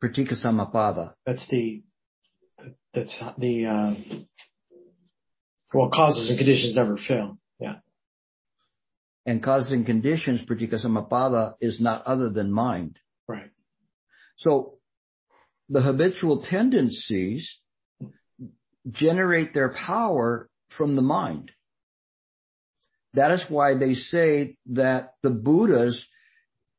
[0.00, 1.14] Pratitya.
[1.26, 1.82] That's the
[2.94, 3.94] that's the uh,
[5.72, 7.38] well, causes and conditions never fail.
[9.28, 12.98] And causes and conditions, pratitya samutpada, is not other than mind.
[13.28, 13.50] Right.
[14.38, 14.78] So
[15.68, 17.46] the habitual tendencies
[18.90, 20.48] generate their power
[20.78, 21.52] from the mind.
[23.12, 26.02] That is why they say that the Buddhas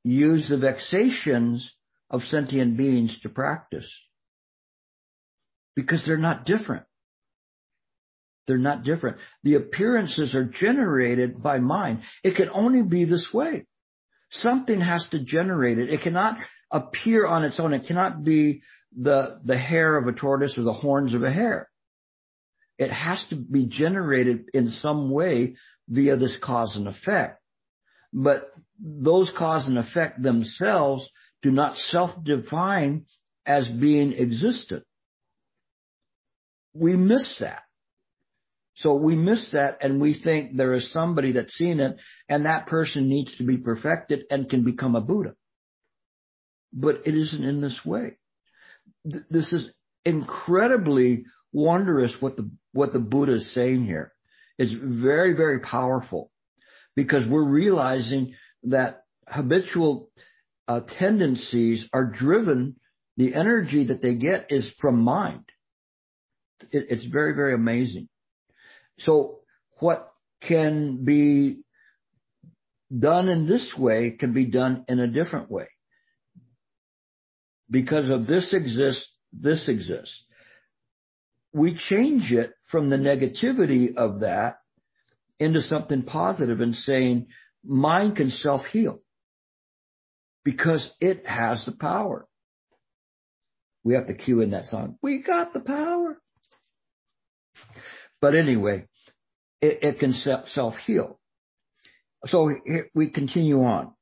[0.03, 1.71] use the vexations
[2.09, 3.87] of sentient beings to practice.
[5.75, 6.87] Because they're not different.
[8.49, 9.17] They're not different.
[9.43, 12.01] The appearances are generated by mind.
[12.23, 13.67] It can only be this way.
[14.31, 15.91] Something has to generate it.
[15.91, 16.39] It cannot
[16.71, 17.73] appear on its own.
[17.73, 18.63] It cannot be
[18.99, 21.69] the, the hair of a tortoise or the horns of a hare.
[22.79, 25.55] It has to be generated in some way
[25.87, 27.39] via this cause and effect.
[28.11, 31.07] But those cause and effect themselves
[31.43, 33.05] do not self-define
[33.45, 34.85] as being existent.
[36.73, 37.61] We miss that.
[38.75, 41.97] So we miss that and we think there is somebody that's seen it
[42.29, 45.33] and that person needs to be perfected and can become a Buddha.
[46.71, 48.17] But it isn't in this way.
[49.03, 49.69] This is
[50.05, 54.13] incredibly wondrous what the, what the Buddha is saying here.
[54.57, 56.31] It's very, very powerful
[56.95, 60.09] because we're realizing that habitual
[60.67, 62.75] uh, tendencies are driven,
[63.17, 65.45] the energy that they get is from mind.
[66.71, 68.09] It, it's very, very amazing.
[68.99, 69.39] So
[69.79, 71.63] what can be
[72.97, 75.67] done in this way can be done in a different way.
[77.69, 80.23] Because of this exists, this exists.
[81.53, 84.57] We change it from the negativity of that
[85.39, 87.27] into something positive and saying
[87.63, 89.01] mind can self heal
[90.43, 92.27] because it has the power.
[93.83, 94.97] We have to cue in that song.
[95.01, 96.19] We got the power.
[98.21, 98.85] But anyway,
[99.61, 101.19] it, it can self heal.
[102.27, 102.53] So
[102.93, 103.93] we continue on.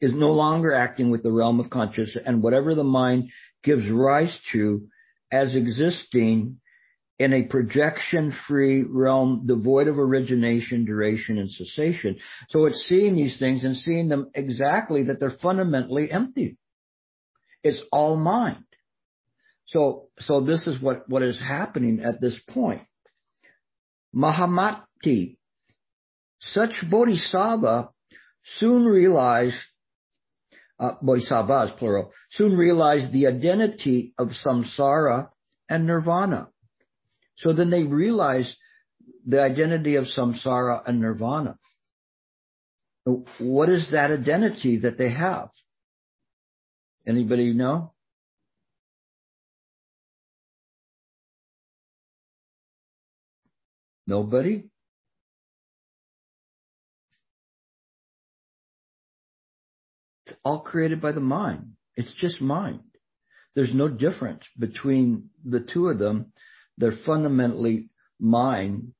[0.00, 3.30] Is no longer acting with the realm of consciousness and whatever the mind
[3.62, 4.88] gives rise to
[5.30, 6.58] as existing
[7.22, 12.18] in a projection free realm devoid of origination, duration, and cessation.
[12.48, 16.58] So it's seeing these things and seeing them exactly that they're fundamentally empty.
[17.62, 18.64] It's all mind.
[19.66, 22.82] So, so this is what, what is happening at this point.
[24.12, 25.36] Mahamati,
[26.40, 27.90] such bodhisattva
[28.58, 29.54] soon realized
[30.80, 30.94] uh,
[31.78, 35.28] plural, soon realized the identity of samsara
[35.68, 36.48] and nirvana.
[37.36, 38.56] So then they realize
[39.26, 41.58] the identity of samsara and nirvana.
[43.38, 45.50] What is that identity that they have?
[47.06, 47.92] Anybody know?
[54.06, 54.64] Nobody?
[60.26, 61.72] It's all created by the mind.
[61.96, 62.80] It's just mind.
[63.54, 66.32] There's no difference between the two of them.
[66.82, 68.92] They're fundamentally mine.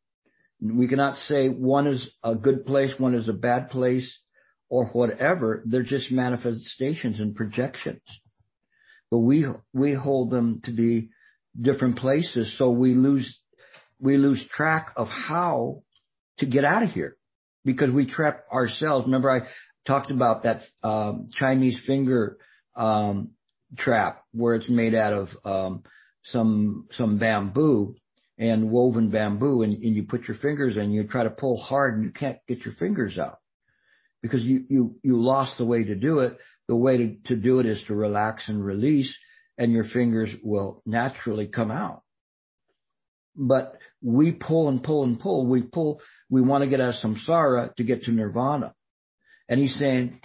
[0.61, 4.21] We cannot say one is a good place, one is a bad place
[4.69, 8.03] or whatever, they're just manifestations and projections.
[9.11, 11.11] But we, we hold them to be
[11.61, 13.37] different places, so we lose,
[13.99, 15.83] we lose track of how
[16.39, 17.17] to get out of here
[17.65, 19.07] because we trap ourselves.
[19.07, 19.49] Remember I
[19.89, 22.39] talked about that um, Chinese finger
[22.77, 23.31] um,
[23.77, 25.83] trap where it's made out of um,
[26.25, 27.95] some some bamboo
[28.39, 31.95] and woven bamboo and, and you put your fingers in, you try to pull hard
[31.95, 33.39] and you can't get your fingers out
[34.23, 36.39] because you, you, you lost the way to do it.
[36.69, 39.15] The way to, to do it is to relax and release
[39.59, 42.03] and your fingers will naturally come out.
[43.37, 45.47] But we pull and pull and pull.
[45.47, 46.01] We pull,
[46.31, 48.75] we want to get out of samsara to get to nirvana.
[49.49, 50.21] And he's saying,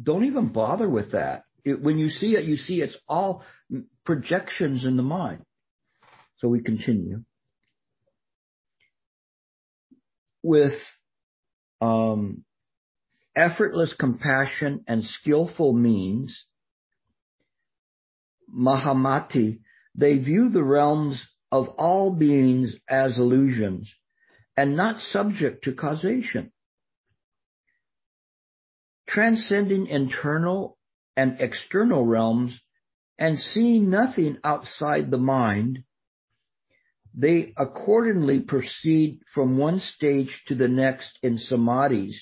[0.00, 1.44] don't even bother with that.
[1.64, 3.44] It, when you see it, you see it's all
[4.04, 5.42] projections in the mind.
[6.38, 7.22] So we continue.
[10.42, 10.78] With
[11.80, 12.44] um,
[13.34, 16.46] effortless compassion and skillful means,
[18.54, 19.60] Mahamati,
[19.94, 23.92] they view the realms of all beings as illusions
[24.56, 26.52] and not subject to causation.
[29.08, 30.76] Transcending internal
[31.16, 32.60] and external realms
[33.18, 35.84] and seeing nothing outside the mind,
[37.16, 42.16] they accordingly proceed from one stage to the next in samadhis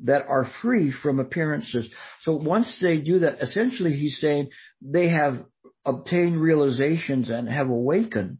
[0.00, 1.88] that are free from appearances.
[2.22, 4.48] So once they do that, essentially he's saying
[4.80, 5.44] they have
[5.84, 8.38] obtained realizations and have awakened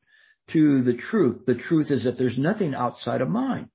[0.53, 1.47] to the truth.
[1.47, 3.68] The truth is that there's nothing outside of mind.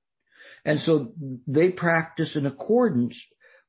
[0.65, 1.13] And so
[1.47, 3.19] they practice in accordance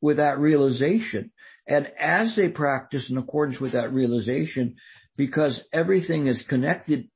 [0.07, 1.33] with that realization.
[1.67, 4.77] And as they practice in accordance with that realization,
[5.17, 7.09] because everything is connected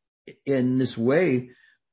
[0.45, 1.51] in this way,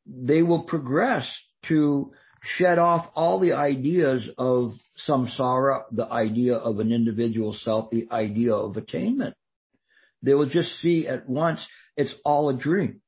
[0.08, 1.26] they will progress
[1.68, 2.14] to
[2.58, 4.72] shed off all the ideas of
[5.08, 9.36] samsara, the idea of an individual self, the idea of attainment.
[10.24, 11.64] They will just see at once
[11.96, 13.02] it's all a dream.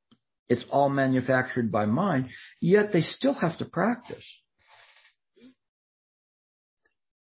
[0.48, 2.30] It's all manufactured by mind,
[2.62, 4.26] yet they still have to practice.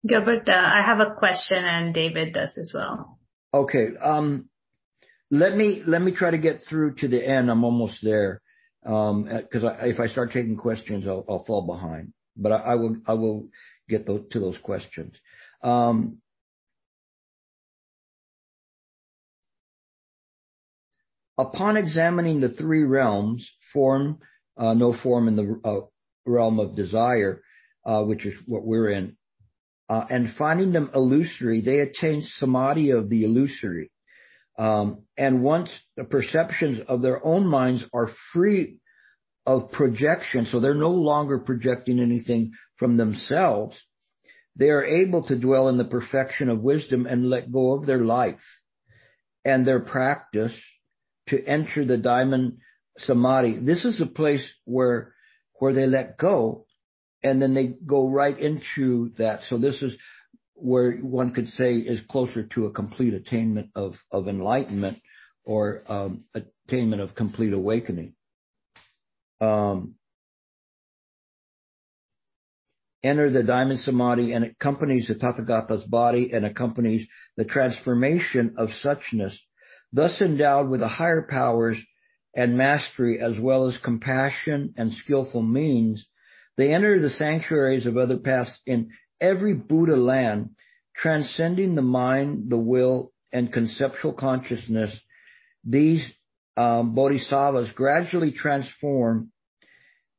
[0.08, 3.20] Gilbert, uh, I have a question and David does as well.
[3.54, 3.90] Okay.
[4.02, 4.50] Um,
[5.30, 7.52] let me, let me try to get through to the end.
[7.52, 8.42] I'm almost there.
[8.86, 13.14] Um, cause I, if I start taking questions, I'll, fall behind, but I, will, I
[13.14, 13.48] will
[13.88, 15.14] get to those questions.
[15.64, 16.18] Um,
[21.38, 24.18] upon examining the three realms, form,
[24.58, 25.86] uh, no form in the uh,
[26.26, 27.44] realm of desire,
[27.86, 29.16] which is what we're in,
[29.92, 33.92] uh, and finding them illusory, they attain samadhi of the illusory.
[34.58, 38.78] Um, and once the perceptions of their own minds are free
[39.46, 40.48] of projection.
[40.50, 43.76] So they're no longer projecting anything from themselves.
[44.56, 48.06] They are able to dwell in the perfection of wisdom and let go of their
[48.06, 48.40] life
[49.44, 50.54] and their practice
[51.28, 52.60] to enter the diamond
[52.98, 53.58] samadhi.
[53.60, 55.14] This is a place where,
[55.56, 56.66] where they let go
[57.24, 59.42] and then they go right into that.
[59.50, 59.96] So this is
[60.56, 64.98] where one could say is closer to a complete attainment of, enlightenment
[65.44, 66.26] or um,
[66.68, 68.14] attainment of complete awakening.
[69.40, 69.96] Um,
[73.04, 77.08] enter the diamond samadhi and accompanies the Tathagata's body and accompanies
[77.38, 79.34] the transformation of suchness,
[79.92, 81.78] thus endowed with the higher powers
[82.36, 86.06] and mastery as well as compassion and skillful means,
[86.62, 90.52] they enter the sanctuaries of other paths in every Buddha land,
[90.96, 94.96] transcending the mind, the will, and conceptual consciousness.
[95.64, 96.06] These
[96.56, 99.32] um, bodhisattvas gradually transform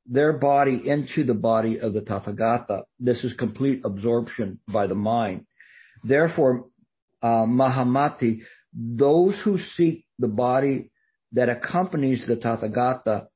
[0.04, 2.86] their body into the body of the Tathagata.
[2.98, 5.46] This is complete absorption by the mind.
[6.02, 6.66] Therefore,
[7.22, 8.40] uh, Mahamati,
[8.74, 10.90] those who seek the body
[11.34, 13.28] that accompanies the Tathagata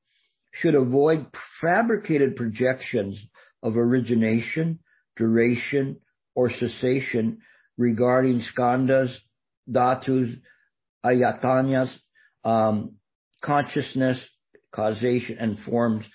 [0.59, 1.27] should avoid
[1.61, 3.19] fabricated projections
[3.63, 4.79] of origination,
[5.15, 5.99] duration,
[6.35, 7.39] or cessation
[7.77, 9.15] regarding skandhas,
[9.69, 10.39] dhatus,
[11.05, 11.95] ayatanas,
[12.43, 12.95] um,
[13.43, 14.19] consciousness,
[14.73, 16.05] causation, and forms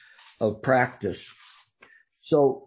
[0.40, 1.18] of practice.
[2.24, 2.64] So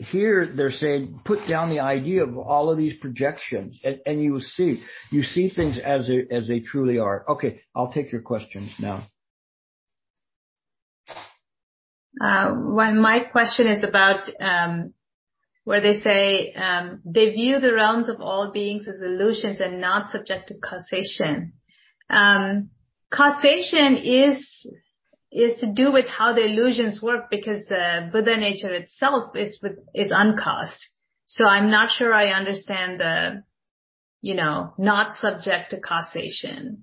[0.00, 4.40] here they're saying put down the idea of all of these projections and, and you
[4.40, 8.70] see you see things as they, as they truly are okay i'll take your questions
[8.78, 9.06] now
[11.10, 11.14] uh,
[12.20, 14.92] well, my question is about um,
[15.64, 20.10] where they say um, they view the realms of all beings as illusions and not
[20.10, 21.54] subject to causation.
[22.10, 22.70] Um,
[23.10, 24.66] causation is
[25.32, 30.88] is to do with how the illusions work because uh, Buddha nature itself is uncaused.
[31.26, 33.44] So I'm not sure I understand the,
[34.20, 36.82] you know, not subject to causation.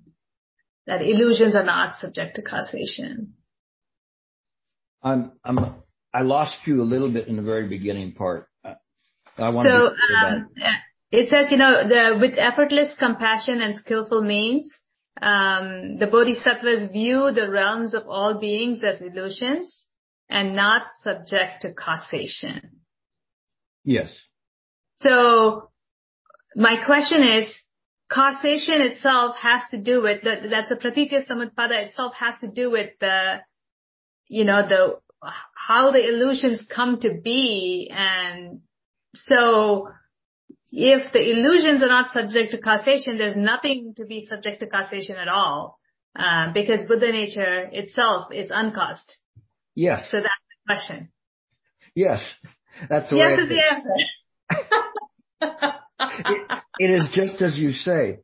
[0.86, 3.34] That illusions are not subject to causation.
[5.02, 5.76] I'm, I'm,
[6.22, 8.48] lost you a little bit in the very beginning part.
[8.64, 10.48] I want so, to um,
[11.10, 14.70] it says, you know, the, with effortless compassion and skillful means,
[15.22, 19.84] um, the bodhisattvas view the realms of all beings as illusions
[20.28, 22.82] and not subject to causation.
[23.84, 24.10] Yes.
[25.00, 25.70] So
[26.54, 27.52] my question is,
[28.12, 32.70] causation itself has to do with the, that's the pratitya samutpada itself has to do
[32.70, 33.36] with the,
[34.28, 34.98] you know, the,
[35.54, 37.90] how the illusions come to be.
[37.92, 38.60] And
[39.14, 39.88] so
[40.70, 45.16] if the illusions are not subject to causation, there's nothing to be subject to causation
[45.16, 45.78] at all,
[46.18, 49.16] uh, because Buddha nature itself is uncaused.
[49.74, 50.08] Yes.
[50.10, 51.10] So that's the question.
[51.94, 52.20] Yes,
[52.88, 53.94] that's the yes is the answer.
[56.00, 58.18] it, it is just as you say.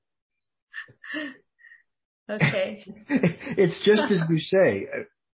[2.28, 2.84] Okay.
[3.08, 4.86] it's just as you say.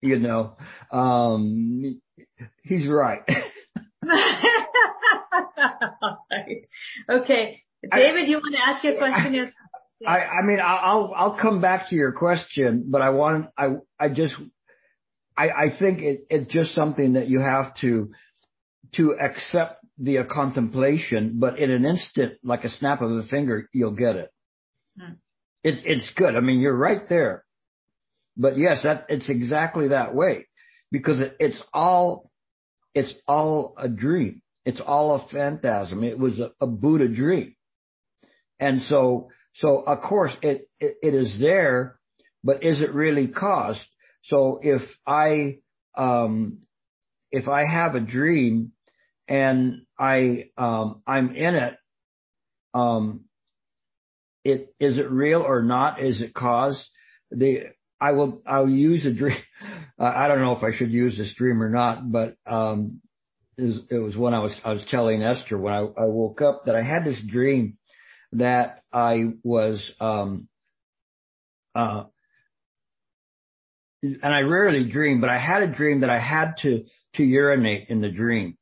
[0.02, 0.56] You know,
[0.90, 2.00] um,
[2.62, 3.22] he's right.
[4.02, 4.16] right.
[7.08, 7.62] Okay.
[7.82, 9.34] David, I, you want to ask your question?
[9.34, 9.52] Yes.
[10.06, 14.08] I, I mean, I'll, I'll come back to your question, but I want, I, I
[14.08, 14.34] just,
[15.36, 18.10] I, I think it, it's just something that you have to,
[18.94, 23.92] to accept the contemplation, but in an instant, like a snap of a finger, you'll
[23.92, 24.30] get it.
[24.98, 25.12] Hmm.
[25.62, 26.34] It's, it's good.
[26.34, 27.44] I mean, you're right there.
[28.40, 30.46] But yes, that, it's exactly that way
[30.90, 32.30] because it, it's all,
[32.94, 34.40] it's all a dream.
[34.64, 36.02] It's all a phantasm.
[36.02, 37.54] It was a, a Buddha dream.
[38.58, 41.98] And so, so of course it, it, it is there,
[42.42, 43.82] but is it really caused?
[44.24, 45.58] So if I,
[45.94, 46.60] um,
[47.30, 48.72] if I have a dream
[49.28, 51.74] and I, um, I'm in it,
[52.72, 53.24] um,
[54.44, 56.02] it, is it real or not?
[56.02, 56.88] Is it caused?
[57.30, 57.64] The,
[58.00, 59.38] I will, I'll use a dream.
[59.98, 63.02] I don't know if I should use this dream or not, but, um,
[63.60, 66.40] it was it was when I was I was telling Esther when I, I woke
[66.40, 67.76] up that I had this dream
[68.32, 70.48] that I was um
[71.74, 72.04] uh
[74.02, 76.84] and I rarely dream, but I had a dream that I had to
[77.16, 78.56] to urinate in the dream.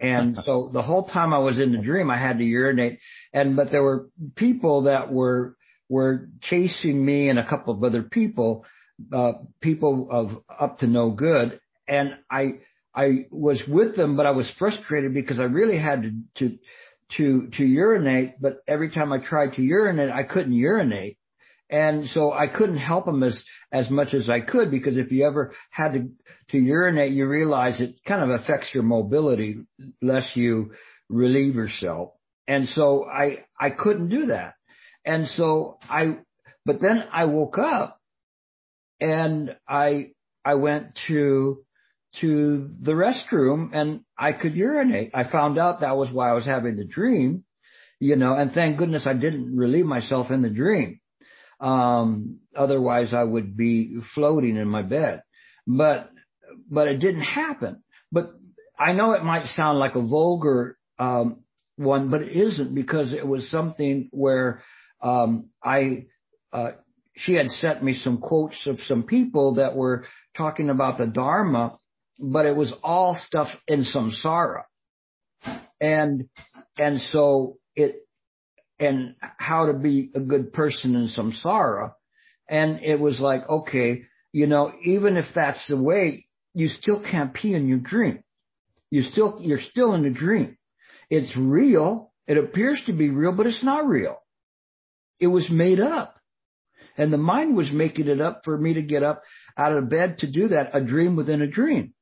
[0.00, 2.98] And so the whole time I was in the dream, I had to urinate.
[3.34, 5.56] And but there were people that were
[5.90, 8.64] were chasing me and a couple of other people,
[9.12, 11.60] uh, people of up to no good.
[11.86, 12.60] And I
[12.94, 16.58] I was with them, but I was frustrated because I really had to, to,
[17.16, 21.16] to, to urinate, but every time I tried to urinate, I couldn't urinate.
[21.70, 25.24] And so I couldn't help them as, as much as I could because if you
[25.24, 26.10] ever had to,
[26.50, 29.58] to urinate, you realize it kind of affects your mobility
[30.02, 30.72] less you
[31.08, 32.10] relieve yourself.
[32.48, 34.54] And so I, I couldn't do that.
[35.04, 36.18] And so I,
[36.64, 37.98] but then I woke up
[39.00, 40.10] and I,
[40.44, 41.64] I went to,
[42.20, 45.12] to the restroom and I could urinate.
[45.14, 47.44] I found out that was why I was having the dream,
[47.98, 51.00] you know, and thank goodness I didn't relieve myself in the dream.
[51.60, 55.22] Um, otherwise I would be floating in my bed,
[55.66, 56.10] but,
[56.70, 57.82] but it didn't happen.
[58.10, 58.32] But
[58.78, 61.44] I know it might sound like a vulgar, um,
[61.76, 64.62] one, but it isn't because it was something where,
[65.02, 66.70] Um, uh,
[67.16, 71.78] she had sent me some quotes of some people that were talking about the Dharma,
[72.18, 74.62] but it was all stuff in samsara.
[75.80, 76.28] And,
[76.78, 78.06] and so it,
[78.78, 81.92] and how to be a good person in samsara.
[82.48, 87.34] And it was like, okay, you know, even if that's the way, you still can't
[87.34, 88.22] pee in your dream.
[88.90, 90.56] You still, you're still in a dream.
[91.10, 92.12] It's real.
[92.26, 94.19] It appears to be real, but it's not real.
[95.20, 96.16] It was made up.
[96.96, 99.22] And the mind was making it up for me to get up
[99.56, 101.94] out of bed to do that, a dream within a dream.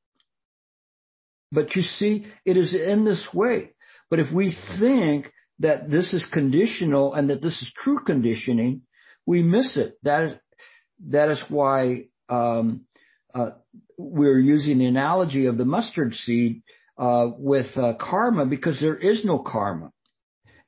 [1.51, 3.71] But you see, it is in this way.
[4.09, 8.81] But if we think that this is conditional and that this is true conditioning,
[9.25, 9.97] we miss it.
[10.03, 10.31] That is,
[11.09, 12.81] that is why um,
[13.33, 13.51] uh,
[13.97, 16.63] we're using the analogy of the mustard seed
[16.97, 19.91] uh, with uh, karma because there is no karma.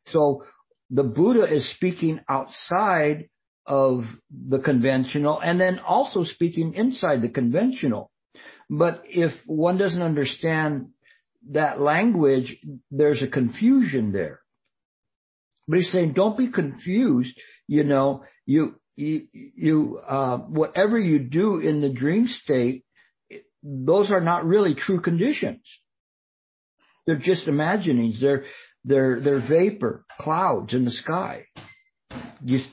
[0.08, 0.46] So
[0.92, 3.30] the Buddha is speaking outside
[3.66, 8.12] of the conventional and then also speaking inside the conventional.
[8.70, 10.90] But if one doesn't understand
[11.52, 12.58] that language,
[12.92, 14.42] there's a confusion there.
[15.68, 17.40] But he's saying, don't be confused.
[17.68, 22.84] You know, you, you, you uh, whatever you do in the dream state,
[23.64, 25.62] those are not really true conditions.
[27.06, 28.20] They're just imaginings.
[28.20, 28.46] They're,
[28.84, 31.46] they're, they're vapor, clouds in the sky.
[32.46, 32.70] Just,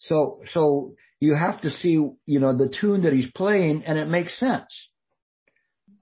[0.00, 1.92] so, so you have to see,
[2.26, 4.88] you know, the tune that he's playing and it makes sense.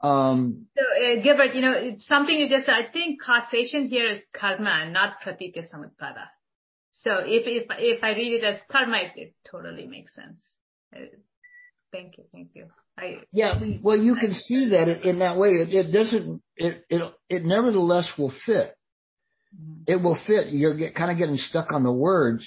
[0.00, 4.18] Um, so, uh, Gilbert, you know, it's something you just, I think causation here is
[4.34, 6.26] karma, not pratitya samutpada.
[6.92, 10.44] So if, if, if I read it as karma, it, it totally makes sense.
[10.94, 11.06] Uh,
[11.92, 12.24] thank you.
[12.32, 12.66] Thank you.
[12.98, 15.48] I, yeah, well, you can see that in that way.
[15.48, 18.74] It, it doesn't, it, it, it nevertheless will fit.
[19.60, 19.82] Mm-hmm.
[19.86, 20.48] It will fit.
[20.48, 22.46] You're get, kind of getting stuck on the words,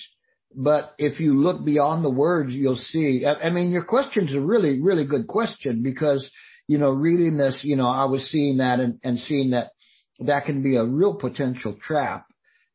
[0.55, 3.25] but if you look beyond the words, you'll see.
[3.25, 6.29] I, I mean, your question's a really, really good question because
[6.69, 9.71] you know, reading this, you know, I was seeing that and, and seeing that
[10.19, 12.27] that can be a real potential trap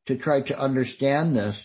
[0.06, 1.56] to try to understand this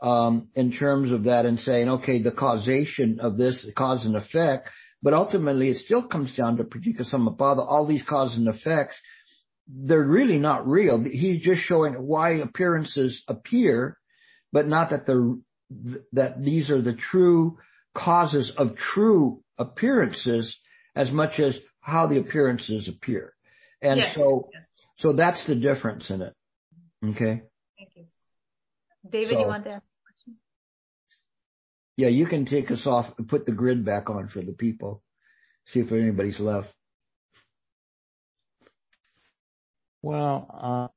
[0.00, 4.68] um, in terms of that and saying, okay, the causation of this, cause and effect,
[5.02, 8.94] but ultimately it still comes down to pratitya samutpada, all these causes and effects,
[9.68, 11.02] they're really not real.
[11.02, 13.98] He's just showing why appearances appear,
[14.52, 15.40] but not that the
[16.12, 17.58] that these are the true
[17.94, 20.58] causes of true appearances
[20.94, 23.34] as much as how the appearances appear.
[23.80, 24.14] And yes.
[24.14, 24.64] so, yes.
[24.98, 26.34] so that's the difference in it.
[27.04, 27.42] Okay.
[27.78, 28.04] Thank you.
[29.10, 30.36] David, so, you want to ask a question?
[31.96, 35.02] Yeah, you can take us off and put the grid back on for the people.
[35.66, 36.72] See if anybody's left.
[40.02, 40.88] Well, uh,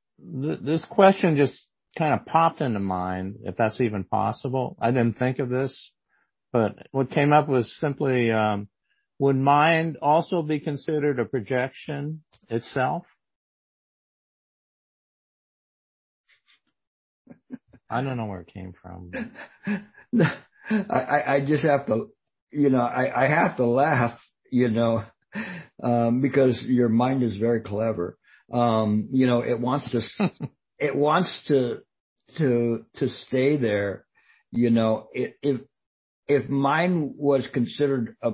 [0.41, 4.75] th- this question just kind of popped into mind, if that's even possible.
[4.81, 5.91] I didn't think of this,
[6.51, 8.67] but what came up was simply, um,
[9.19, 13.05] would mind also be considered a projection itself?
[17.89, 19.11] I don't know where it came from.
[20.69, 22.09] I, just have to,
[22.51, 24.19] you know, I, I have to laugh,
[24.51, 25.03] you know,
[25.83, 28.17] um, because your mind is very clever.
[28.53, 30.01] Um, you know, it wants to,
[30.79, 31.79] it wants to,
[32.37, 34.05] to, to stay there.
[34.51, 35.61] You know, if,
[36.27, 38.31] if mine was considered a,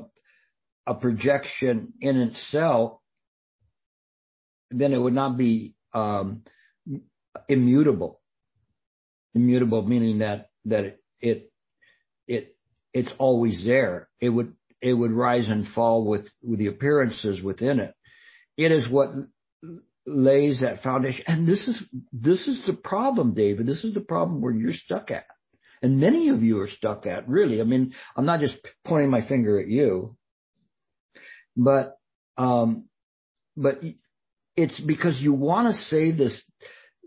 [0.87, 2.99] a projection in itself,
[4.69, 6.43] then it would not be um,
[7.47, 8.19] immutable.
[9.33, 11.51] Immutable meaning that that it, it
[12.27, 12.55] it
[12.93, 14.09] it's always there.
[14.19, 17.93] It would it would rise and fall with with the appearances within it.
[18.57, 19.09] It is what
[20.05, 21.23] lays that foundation.
[21.27, 23.67] And this is this is the problem, David.
[23.67, 25.25] This is the problem where you're stuck at.
[25.81, 27.59] And many of you are stuck at, really.
[27.59, 30.15] I mean, I'm not just pointing my finger at you.
[31.57, 31.97] But,
[32.37, 32.85] um,
[33.57, 33.81] but
[34.55, 36.41] it's because you want to save this,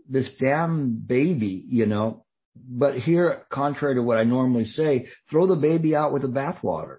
[0.09, 2.25] this damn baby, you know,
[2.55, 6.97] but here, contrary to what I normally say, throw the baby out with the bathwater.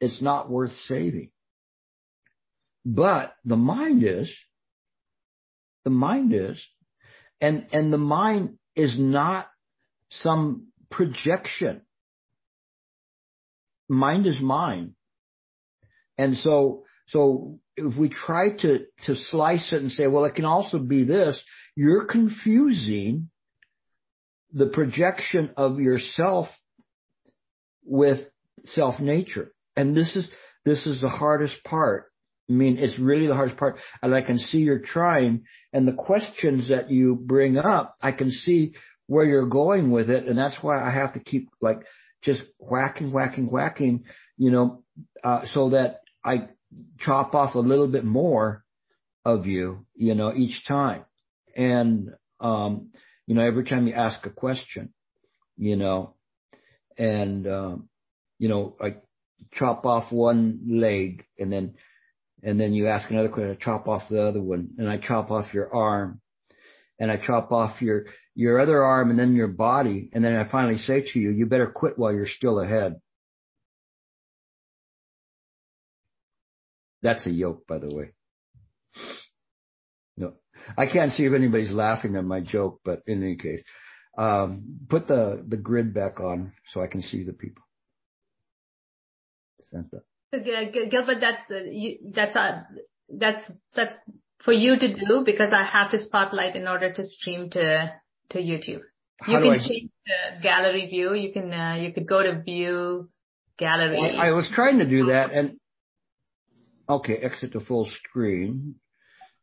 [0.00, 1.30] It's not worth saving.
[2.84, 4.32] But the mind is,
[5.84, 6.62] the mind is,
[7.40, 9.48] and, and the mind is not
[10.10, 11.82] some projection.
[13.88, 14.94] Mind is mind.
[16.16, 20.44] And so, so if we try to, to slice it and say, well, it can
[20.44, 21.42] also be this,
[21.74, 23.30] you're confusing
[24.52, 26.48] the projection of yourself
[27.84, 28.20] with
[28.66, 29.52] self nature.
[29.76, 30.28] And this is,
[30.64, 32.11] this is the hardest part.
[32.48, 33.76] I mean, it's really the hardest part.
[34.02, 38.30] And I can see you're trying and the questions that you bring up, I can
[38.30, 38.74] see
[39.06, 40.26] where you're going with it.
[40.26, 41.82] And that's why I have to keep like
[42.22, 44.04] just whacking, whacking, whacking,
[44.36, 44.82] you know,
[45.24, 46.48] uh, so that I
[47.00, 48.64] chop off a little bit more
[49.24, 51.04] of you, you know, each time.
[51.56, 52.90] And, um,
[53.26, 54.92] you know, every time you ask a question,
[55.56, 56.14] you know,
[56.98, 57.88] and, um,
[58.38, 58.96] you know, I
[59.52, 61.74] chop off one leg and then,
[62.42, 65.30] and then you ask another question, I chop off the other one and I chop
[65.30, 66.20] off your arm
[66.98, 70.10] and I chop off your, your other arm and then your body.
[70.12, 73.00] And then I finally say to you, you better quit while you're still ahead.
[77.02, 78.10] That's a yoke, by the way.
[80.16, 80.34] No,
[80.76, 83.62] I can't see if anybody's laughing at my joke, but in any case,
[84.18, 87.64] um, put the, the grid back on so I can see the people.
[89.72, 90.11] Gilbert, that's
[92.14, 92.62] that's uh,
[93.10, 93.42] that's
[93.74, 93.94] that's
[94.42, 97.92] for you to do because I have to spotlight in order to stream to
[98.30, 98.82] to YouTube.
[99.26, 101.14] You can change the gallery view.
[101.14, 103.10] You can uh, you could go to view
[103.58, 104.16] gallery.
[104.18, 105.58] I was trying to do that and
[106.88, 108.76] okay, exit to full screen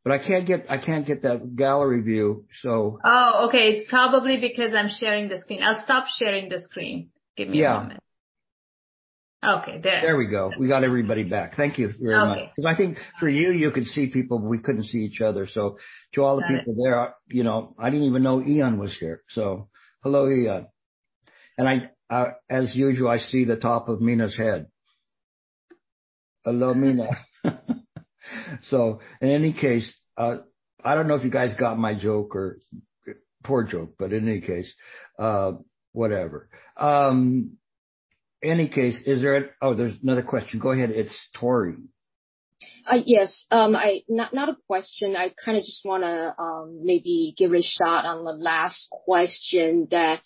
[0.03, 2.45] but I can't get I can't get that gallery view.
[2.61, 3.69] So oh, okay.
[3.69, 5.61] It's probably because I'm sharing the screen.
[5.61, 7.09] I'll stop sharing the screen.
[7.35, 7.99] Give me a moment.
[9.41, 10.01] Okay, there.
[10.01, 10.51] There we go.
[10.59, 11.55] We got everybody back.
[11.55, 12.41] Thank you very okay.
[12.41, 12.49] much.
[12.55, 15.47] Because I think for you, you could see people, but we couldn't see each other.
[15.47, 15.77] So
[16.13, 16.83] to all the got people it.
[16.83, 19.23] there, you know, I didn't even know Ian was here.
[19.29, 19.69] So
[20.03, 20.67] hello, Ian.
[21.57, 24.67] And I, uh, as usual, I see the top of Mina's head.
[26.43, 27.07] Hello, Mina.
[28.63, 30.37] so in any case, uh,
[30.83, 32.59] I don't know if you guys got my joke or
[33.43, 34.73] poor joke, but in any case,
[35.17, 35.53] uh,
[35.93, 36.49] whatever.
[36.75, 37.57] Um,
[38.43, 39.55] any case, is there?
[39.61, 40.59] Oh, there's another question.
[40.59, 40.91] Go ahead.
[40.91, 41.75] It's Tori.
[42.85, 43.45] Uh, yes.
[43.51, 45.15] Um, I not not a question.
[45.15, 48.87] I kind of just want to um, maybe give it a shot on the last
[48.89, 50.21] question that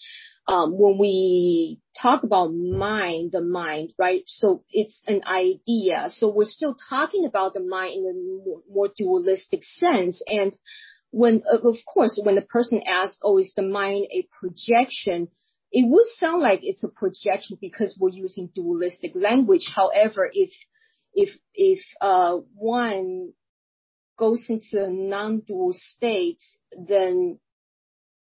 [0.47, 4.23] um, when we talk about mind, the mind, right?
[4.25, 6.07] So it's an idea.
[6.09, 10.21] So we're still talking about the mind in a more, dualistic sense.
[10.27, 10.55] And
[11.11, 15.29] when, of course, when the person asks, oh, is the mind a projection?
[15.75, 19.67] It would sound like it's a projection because we're using dualistic language.
[19.75, 20.51] However, if,
[21.15, 23.33] if, if, uh, one
[24.17, 26.41] goes into a non-dual state,
[26.87, 27.39] then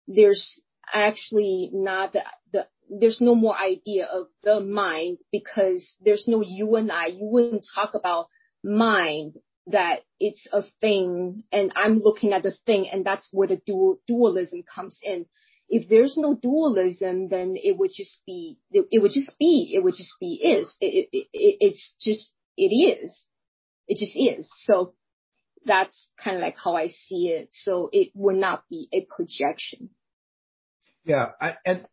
[0.07, 0.59] there's
[0.91, 6.75] actually not the, the there's no more idea of the mind because there's no you
[6.75, 7.07] and I.
[7.07, 8.27] You wouldn't talk about
[8.63, 9.35] mind
[9.67, 13.97] that it's a thing and I'm looking at the thing and that's where the dual,
[14.07, 15.25] dualism comes in.
[15.75, 19.95] If there's no dualism, then it would just be, it, would just be, it would
[19.95, 20.77] just be is.
[20.79, 23.25] It, it, it, it's just, it is.
[23.89, 24.49] It just is.
[24.55, 24.93] So
[25.65, 27.49] that's kind of like how I see it.
[27.51, 29.89] So it would not be a projection.
[31.03, 31.85] Yeah, I, and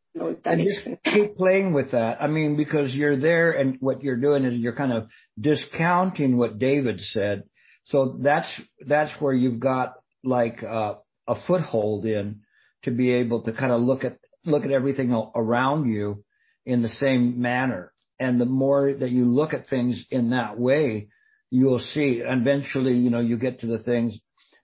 [0.45, 2.23] and just keep playing with that.
[2.23, 5.09] I mean, because you're there, and what you're doing is you're kind of
[5.39, 7.43] discounting what David said.
[7.87, 8.49] So that's
[8.87, 10.95] that's where you've got like uh,
[11.27, 12.43] a foothold in
[12.85, 16.25] to be able to kind of look at look at everything around you
[16.67, 17.93] in the same manner.
[18.19, 21.09] And the more that you look at things in that way,
[21.51, 24.19] you'll see eventually, you know, you get to the things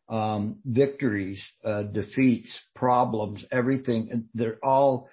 [0.09, 4.29] um, victories, uh, defeats, problems, everything.
[4.35, 5.09] They're all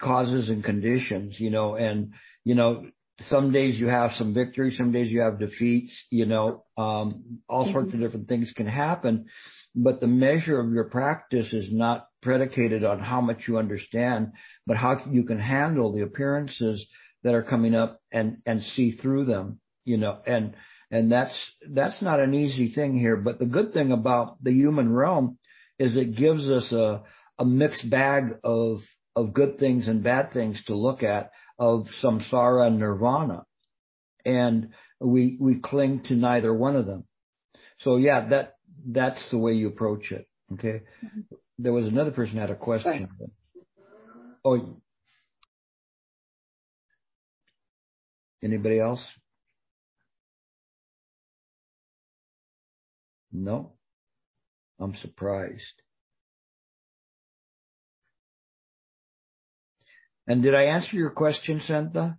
[0.00, 2.12] causes and conditions, you know, and,
[2.44, 2.86] you know,
[3.28, 7.70] some days you have some victories, some days you have defeats, you know, um, all
[7.70, 7.96] sorts mm-hmm.
[7.96, 9.26] of different things can happen.
[9.74, 14.32] But the measure of your practice is not predicated on how much you understand,
[14.66, 16.86] but how you can handle the appearances
[17.24, 20.54] that are coming up and, and see through them, you know, and,
[20.90, 21.36] and that's,
[21.68, 23.16] that's not an easy thing here.
[23.16, 25.38] But the good thing about the human realm
[25.78, 27.02] is it gives us a,
[27.38, 28.78] a mixed bag of,
[29.16, 33.44] of good things and bad things to look at of samsara and nirvana.
[34.24, 34.70] And
[35.00, 37.04] we, we cling to neither one of them.
[37.80, 38.54] So yeah, that,
[38.86, 40.28] that's the way you approach it.
[40.52, 40.82] Okay.
[41.04, 41.34] Mm-hmm.
[41.58, 43.08] There was another person had a question.
[44.44, 44.76] Oh.
[48.42, 49.02] Anybody else?
[53.32, 53.74] No?
[54.80, 55.82] I'm surprised.
[60.26, 62.18] And did I answer your question, Santa?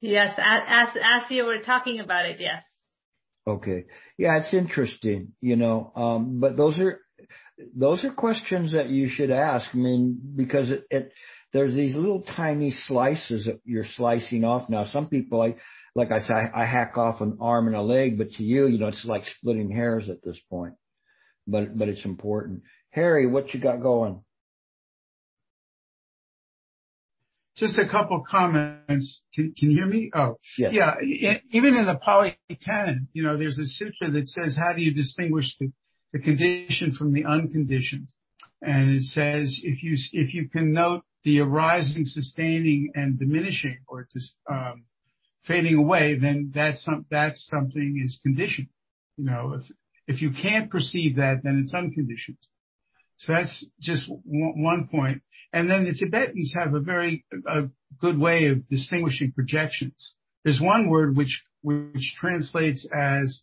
[0.00, 2.62] Yes, as as you were talking about it, yes.
[3.46, 3.84] Okay.
[4.18, 5.92] Yeah, it's interesting, you know.
[5.94, 7.00] Um, but those are
[7.76, 9.68] those are questions that you should ask.
[9.72, 11.12] I mean, because it, it
[11.52, 14.86] there's these little tiny slices that you're slicing off now.
[14.86, 15.58] Some people, like
[15.94, 18.78] like I say, I, hack off an arm and a leg, but to you, you
[18.78, 20.74] know, it's like splitting hairs at this point.
[21.46, 22.62] But but it's important.
[22.90, 24.22] Harry, what you got going?
[27.56, 29.22] Just a couple comments.
[29.32, 30.10] Can, can you hear me?
[30.12, 30.74] Oh, yes.
[30.74, 31.38] yeah.
[31.50, 34.92] Even in the Pali Canon, you know, there's a sutra that says, how do you
[34.92, 35.70] distinguish the,
[36.14, 38.08] the conditioned from the unconditioned?
[38.62, 44.08] And it says, if you, if you can note the arising, sustaining, and diminishing or
[44.10, 44.84] just, um,
[45.46, 48.68] fading away, then that's some, that's something is conditioned.
[49.18, 49.64] You know, if,
[50.06, 52.38] if you can't perceive that, then it's unconditioned.
[53.16, 55.22] So that's just one point.
[55.52, 57.64] And then the Tibetans have a very a
[58.00, 60.14] good way of distinguishing projections.
[60.42, 63.42] There's one word which which translates as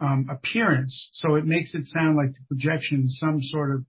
[0.00, 3.84] appearance, so it makes it sound like the projection is some sort of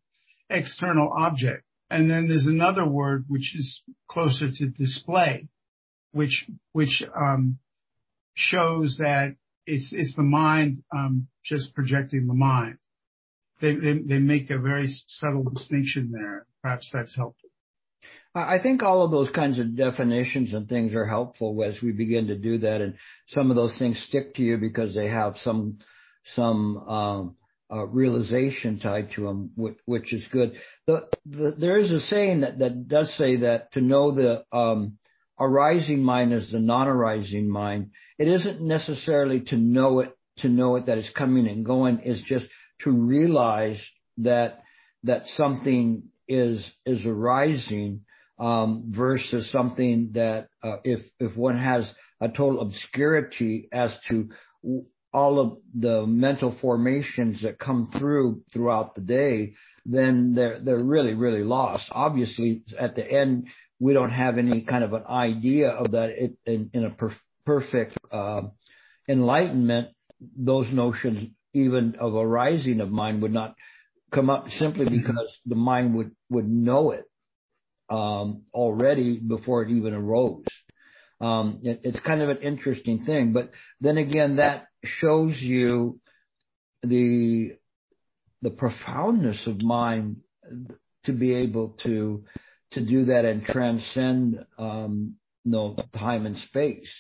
[0.50, 1.64] external object.
[1.90, 5.48] And then there's another word which is closer to display,
[6.12, 7.60] which which um,
[8.34, 12.78] shows that it's it's the mind um, just projecting the mind.
[13.62, 16.46] They make a very subtle distinction there.
[16.62, 17.50] Perhaps that's helpful.
[18.34, 22.28] I think all of those kinds of definitions and things are helpful as we begin
[22.28, 22.96] to do that, and
[23.28, 25.80] some of those things stick to you because they have some
[26.36, 27.36] some um,
[27.72, 29.52] uh, realization tied to them,
[29.86, 30.54] which, is good.
[30.88, 34.98] The, the, there is a saying that that does say that to know the um,
[35.40, 37.92] arising mind is the non-arising mind.
[38.18, 42.02] It isn't necessarily to know it to know it that it's coming and going.
[42.04, 42.46] It's just
[42.84, 43.82] to realize
[44.18, 44.64] that
[45.04, 48.02] that something is is arising
[48.40, 51.90] um, versus something that uh, if if one has
[52.22, 54.30] a total obscurity as to
[55.16, 59.54] all of the mental formations that come through throughout the day,
[59.86, 61.86] then they're they're really really lost.
[61.90, 63.48] Obviously, at the end,
[63.80, 67.16] we don't have any kind of an idea of that it, in, in a per-
[67.46, 68.42] perfect uh,
[69.08, 69.88] enlightenment.
[70.20, 73.56] Those notions, even of arising of mind, would not
[74.14, 77.06] come up simply because the mind would would know it
[77.90, 80.44] um, already before it even arose.
[81.22, 86.00] Um, it, it's kind of an interesting thing, but then again, that shows you
[86.84, 87.54] the
[88.42, 90.18] the profoundness of mind
[91.06, 92.24] to be able to
[92.72, 96.92] to do that and transcend um, you know, time and space,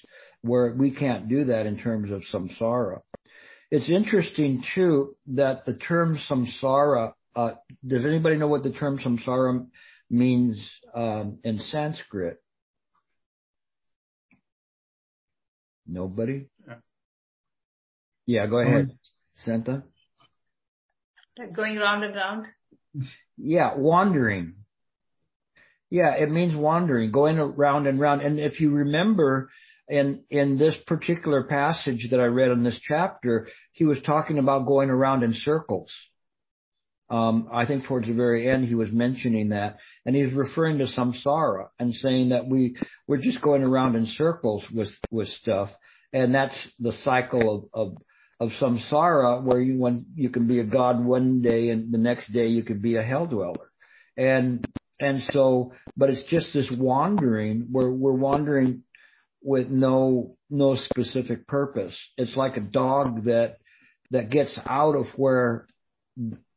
[0.42, 3.02] where we can't do that in terms of samsara.
[3.72, 7.14] It's interesting too that the term samsara.
[7.36, 7.52] Uh,
[7.86, 9.66] does anybody know what the term samsara
[10.10, 10.58] means
[10.94, 12.38] um, in Sanskrit?
[15.86, 16.48] Nobody?
[18.26, 18.44] Yeah.
[18.44, 18.98] Yeah, go ahead,
[19.44, 19.84] Santa.
[21.54, 22.48] Going round and round.
[23.38, 24.56] Yeah, wandering.
[25.90, 28.22] Yeah, it means wandering, going around and round.
[28.22, 29.50] And if you remember
[29.88, 34.66] in in this particular passage that I read in this chapter, he was talking about
[34.66, 35.94] going around in circles.
[37.08, 40.86] Um, I think towards the very end he was mentioning that, and he's referring to
[40.86, 42.78] samsara and saying that we
[43.08, 45.70] we're just going around in circles with with stuff,
[46.12, 47.98] and that's the cycle of of
[48.46, 52.32] of samsara where you when you can be a god one day and the next
[52.32, 53.72] day you could be a hell dweller,
[54.18, 54.68] and
[55.00, 58.84] and so but it's just this wandering where we're wandering
[59.42, 61.98] with no no specific purpose.
[62.18, 63.58] It's like a dog that
[64.12, 65.68] that gets out of where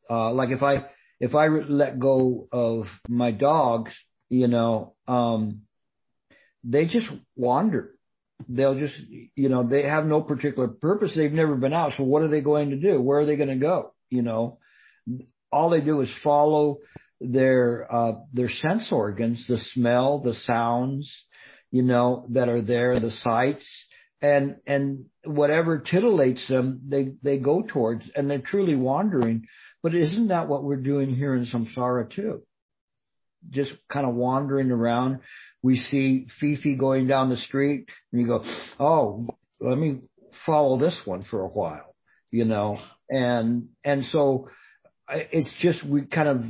[0.09, 0.85] uh, like if I
[1.19, 3.91] if I let go of my dogs,
[4.29, 5.61] you know, um,
[6.63, 7.95] they just wander.
[8.47, 8.95] They'll just,
[9.35, 11.13] you know, they have no particular purpose.
[11.15, 11.93] They've never been out.
[11.97, 13.01] So what are they going to do?
[13.01, 13.93] Where are they going to go?
[14.09, 14.59] You know,
[15.51, 16.79] all they do is follow
[17.21, 21.11] their uh, their sense organs, the smell, the sounds,
[21.71, 23.67] you know, that are there, the sights,
[24.21, 29.45] and and whatever titillates them, they they go towards, and they're truly wandering.
[29.83, 32.43] But isn't that what we're doing here in samsara too?
[33.49, 35.19] Just kind of wandering around.
[35.61, 38.43] We see Fifi going down the street and you go,
[38.79, 39.27] Oh,
[39.59, 39.99] let me
[40.45, 41.95] follow this one for a while,
[42.31, 42.79] you know,
[43.09, 44.49] and, and so
[45.09, 46.43] it's just we kind of,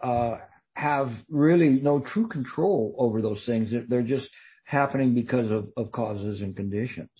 [0.00, 0.38] uh,
[0.74, 3.72] have really no true control over those things.
[3.88, 4.30] They're just
[4.64, 7.10] happening because of, of causes and conditions.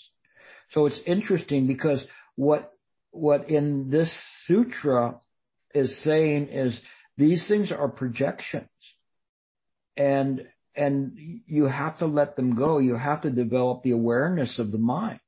[0.71, 2.05] So it's interesting because
[2.37, 2.73] what
[3.11, 4.13] what in this
[4.45, 5.19] sutra
[5.75, 6.79] is saying is
[7.17, 8.69] these things are projections.
[9.97, 10.47] And
[10.79, 12.79] and you have to let them go.
[12.79, 15.21] You have to develop the awareness of the mind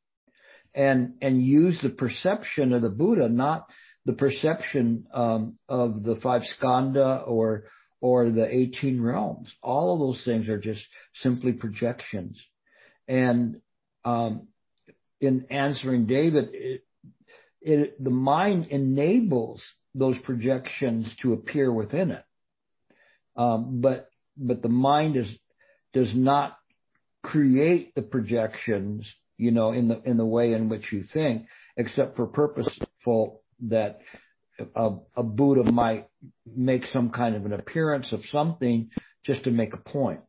[0.75, 3.69] and and use the perception of the Buddha, not
[4.07, 7.65] the perception um, of the five skandha or
[8.01, 9.53] or the 18 realms.
[9.63, 10.83] All of those things are just
[11.17, 12.41] simply projections.
[13.07, 13.61] And
[14.05, 14.49] um,
[15.21, 16.85] in answering David, it,
[17.61, 19.63] it, the mind enables
[19.95, 22.25] those projections to appear within it.
[23.37, 24.10] Um, but
[24.41, 25.29] but the mind is
[25.93, 26.57] does not
[27.23, 31.47] create the projections, you know, in the in the way in which you think,
[31.77, 34.01] except for purposeful that
[34.75, 36.09] a, a Buddha might
[36.47, 38.91] make some kind of an appearance of something
[39.25, 40.21] just to make a point.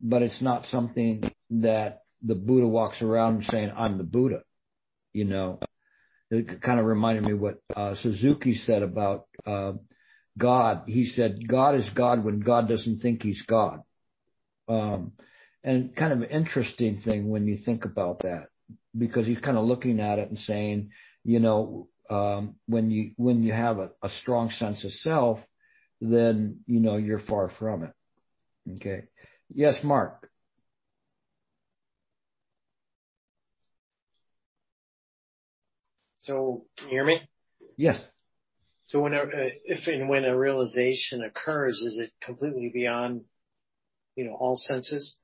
[0.00, 4.42] But it's not something that the Buddha walks around saying, I'm the Buddha.
[5.12, 5.60] You know,
[6.30, 9.72] it kind of reminded me what uh, Suzuki said about uh,
[10.40, 10.82] God.
[10.86, 13.82] He said, God is God when God doesn't think he's God.
[14.68, 15.12] Um,
[15.62, 18.46] and kind of an interesting thing when you think about that,
[18.96, 20.90] because he's kind of looking at it and saying,
[21.22, 25.38] you know, um, when you when you have a, a strong sense of self,
[26.00, 27.92] then you know you're far from it.
[28.76, 29.04] Okay.
[29.52, 30.30] Yes, Mark.
[36.22, 37.20] So, can you hear me?
[37.76, 38.00] Yes.
[38.90, 39.22] So when a,
[39.64, 43.20] if and when a realization occurs, is it completely beyond,
[44.16, 45.16] you know, all senses?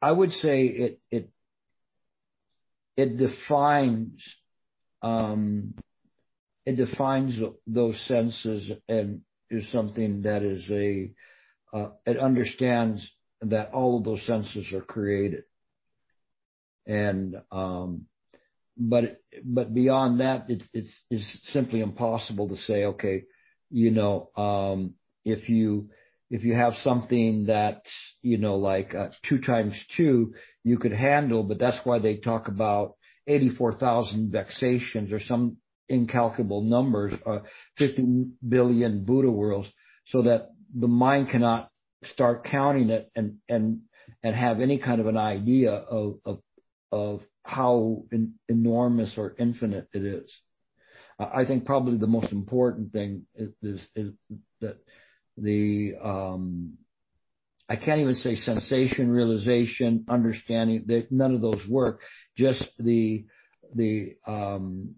[0.00, 1.28] I would say it it
[2.96, 4.22] it defines
[5.02, 5.74] um,
[6.64, 9.20] it defines those senses and
[9.50, 11.10] is something that is a
[11.76, 13.06] uh, it understands
[13.42, 15.44] that all of those senses are created
[16.86, 18.06] and um,
[18.76, 23.22] but but beyond that it's simply impossible to say okay
[23.70, 24.94] you know um,
[25.24, 25.88] if you
[26.32, 27.90] if you have something that's,
[28.22, 30.32] you know, like uh, two times two,
[30.64, 32.94] you could handle, but that's why they talk about
[33.26, 35.58] 84,000 vexations or some
[35.90, 37.40] incalculable numbers, uh,
[37.76, 39.68] 50 billion Buddha worlds,
[40.06, 41.68] so that the mind cannot
[42.14, 43.82] start counting it and, and,
[44.22, 46.38] and have any kind of an idea of, of,
[46.90, 50.30] of how in, enormous or infinite it is.
[51.18, 53.80] I think probably the most important thing is,
[54.60, 54.76] that
[55.36, 56.78] the um,
[57.68, 60.84] I can't even say sensation, realization, understanding.
[61.10, 62.00] None of those work.
[62.36, 63.24] Just the
[63.74, 64.96] the um,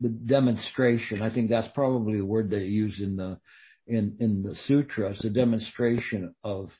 [0.00, 1.22] the demonstration.
[1.22, 3.38] I think that's probably the word they use in the
[3.86, 5.18] in in the sutras.
[5.20, 6.70] The demonstration of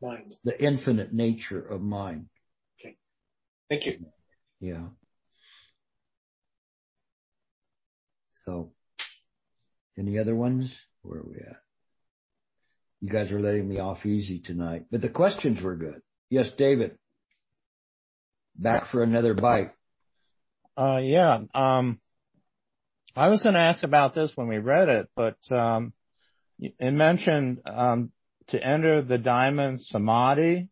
[0.00, 2.26] mind, the infinite nature of mind.
[3.72, 4.06] Okay, thank you.
[4.60, 4.86] Yeah.
[8.44, 8.72] So
[9.98, 10.72] any other ones?
[11.02, 11.56] Where are we at?
[13.00, 16.02] You guys are letting me off easy tonight, but the questions were good.
[16.30, 16.98] Yes, David.
[18.56, 19.72] Back for another bite.
[20.76, 21.40] Uh, yeah.
[21.54, 22.00] Um,
[23.16, 25.92] I was going to ask about this when we read it, but um,
[26.58, 28.12] it mentioned um,
[28.48, 30.68] to enter the diamond samadhi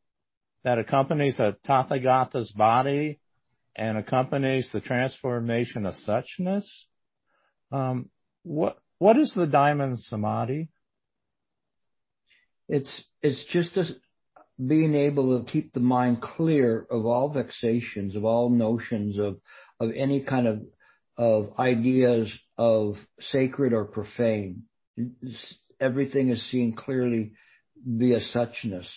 [0.65, 3.19] that accompanies a Tathagata's body
[3.77, 6.65] and accompanies the transformation of suchness.
[7.73, 8.11] Um,
[8.43, 10.69] what what is the diamond samadhi?
[12.69, 13.85] It's it's just a,
[14.65, 19.41] being able to keep the mind clear of all vexations, of all notions of
[19.78, 20.62] of any kind of
[21.16, 24.65] of ideas of sacred or profane.
[25.81, 27.32] Everything is seen clearly
[27.87, 28.89] via suchness.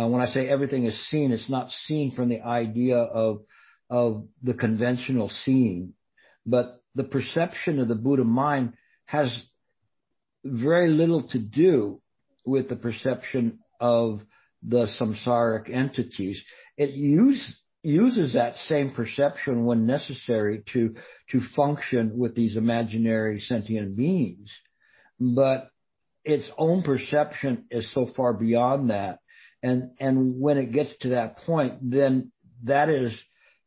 [0.00, 3.42] Uh, when I say everything is seen, it's not seen from the idea of
[3.90, 5.92] of the conventional seeing,
[6.46, 8.72] but the perception of the Buddha mind
[9.04, 9.42] has
[10.44, 12.00] very little to do
[12.44, 14.22] with the perception of
[14.62, 16.42] the samsaric entities.
[16.76, 20.94] It use, uses that same perception when necessary to,
[21.30, 24.50] to function with these imaginary sentient beings.
[25.20, 25.70] But
[26.24, 29.18] its own perception is so far beyond that.
[29.62, 32.32] And, and when it gets to that point, then
[32.64, 33.12] that is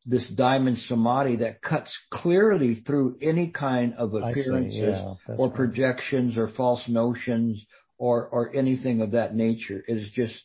[0.05, 5.55] this diamond samadhi that cuts clearly through any kind of appearances yeah, or right.
[5.55, 7.65] projections or false notions
[7.97, 9.83] or or anything of that nature.
[9.87, 10.43] It is just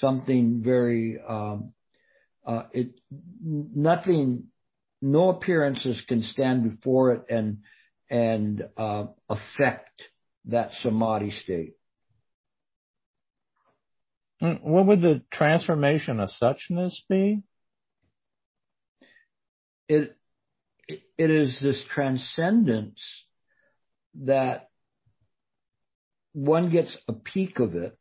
[0.00, 1.72] something very um,
[2.46, 2.98] uh, it
[3.42, 4.44] nothing
[5.02, 7.58] no appearances can stand before it and
[8.08, 10.02] and uh, affect
[10.46, 11.74] that samadhi state.
[14.44, 17.42] Mm, what would the transformation of suchness be?
[19.88, 20.16] It
[20.88, 23.00] it is this transcendence
[24.22, 24.68] that
[26.34, 27.96] one gets a peek of it,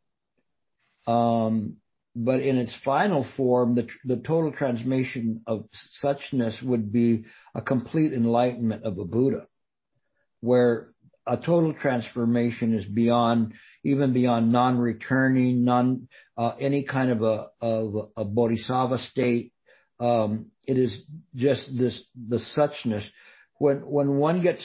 [1.07, 1.77] um,
[2.15, 5.65] but in its final form, the, the total transformation of
[6.03, 7.25] suchness would be
[7.55, 9.47] a complete enlightenment of a Buddha,
[10.41, 10.89] where
[11.25, 13.53] a total transformation is beyond,
[13.84, 16.07] even beyond non-returning, non,
[16.38, 19.53] uh, any kind of a, of a bodhisattva state.
[19.99, 20.97] Um, it is
[21.35, 23.05] just this, the suchness.
[23.57, 24.64] When, when one gets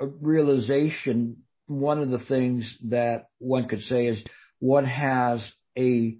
[0.00, 4.22] a realization, one of the things that one could say is
[4.60, 6.16] one has a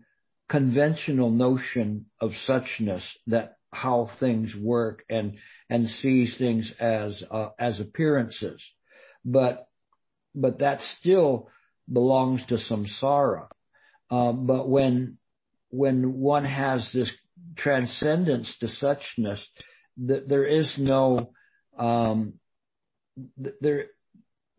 [0.48, 5.35] conventional notion of suchness that how things work and
[5.69, 8.62] and sees things as uh, as appearances
[9.24, 9.66] but
[10.35, 11.48] but that still
[11.90, 13.47] belongs to samsara
[14.11, 15.19] uh, but when
[15.70, 17.11] when one has this
[17.56, 19.43] transcendence to suchness
[19.97, 21.31] that there is no
[21.78, 22.35] um,
[23.36, 23.86] there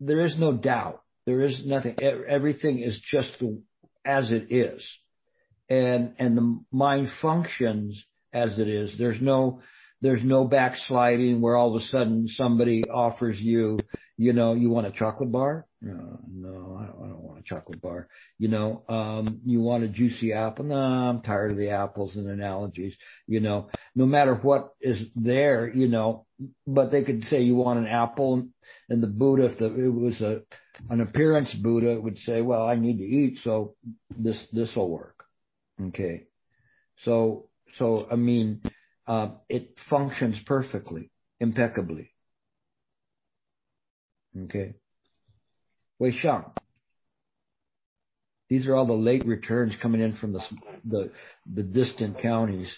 [0.00, 1.96] there is no doubt there is nothing
[2.28, 3.36] everything is just
[4.04, 4.86] as it is
[5.68, 8.92] and and the mind functions as it is.
[8.98, 9.60] There's no
[10.02, 13.78] there's no backsliding where all of a sudden somebody offers you,
[14.18, 15.66] you know, you want a chocolate bar?
[15.86, 18.08] No, no, I don't, I don't want a chocolate bar.
[18.38, 20.64] You know, um, you want a juicy apple?
[20.64, 22.96] No, I'm tired of the apples and analogies.
[23.28, 26.26] You know, no matter what is there, you know,
[26.66, 28.48] but they could say you want an apple
[28.88, 30.40] and the Buddha, if the, it was a,
[30.90, 33.76] an appearance Buddha would say, well, I need to eat, so
[34.18, 35.24] this, this will work.
[35.80, 36.24] Okay.
[37.04, 37.48] So,
[37.78, 38.60] so, I mean,
[39.06, 42.10] uh, it functions perfectly, impeccably.
[44.36, 44.74] Okay.
[45.98, 46.44] Wei Shang.
[48.48, 52.72] These are all the late returns coming in from the, distant counties.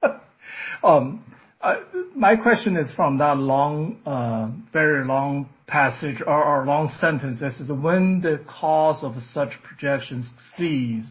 [0.84, 1.24] um,
[1.60, 1.74] uh,
[2.14, 7.40] my question is from that long, uh, very long passage or, or long sentence.
[7.40, 11.10] This is when the cause of such projections cease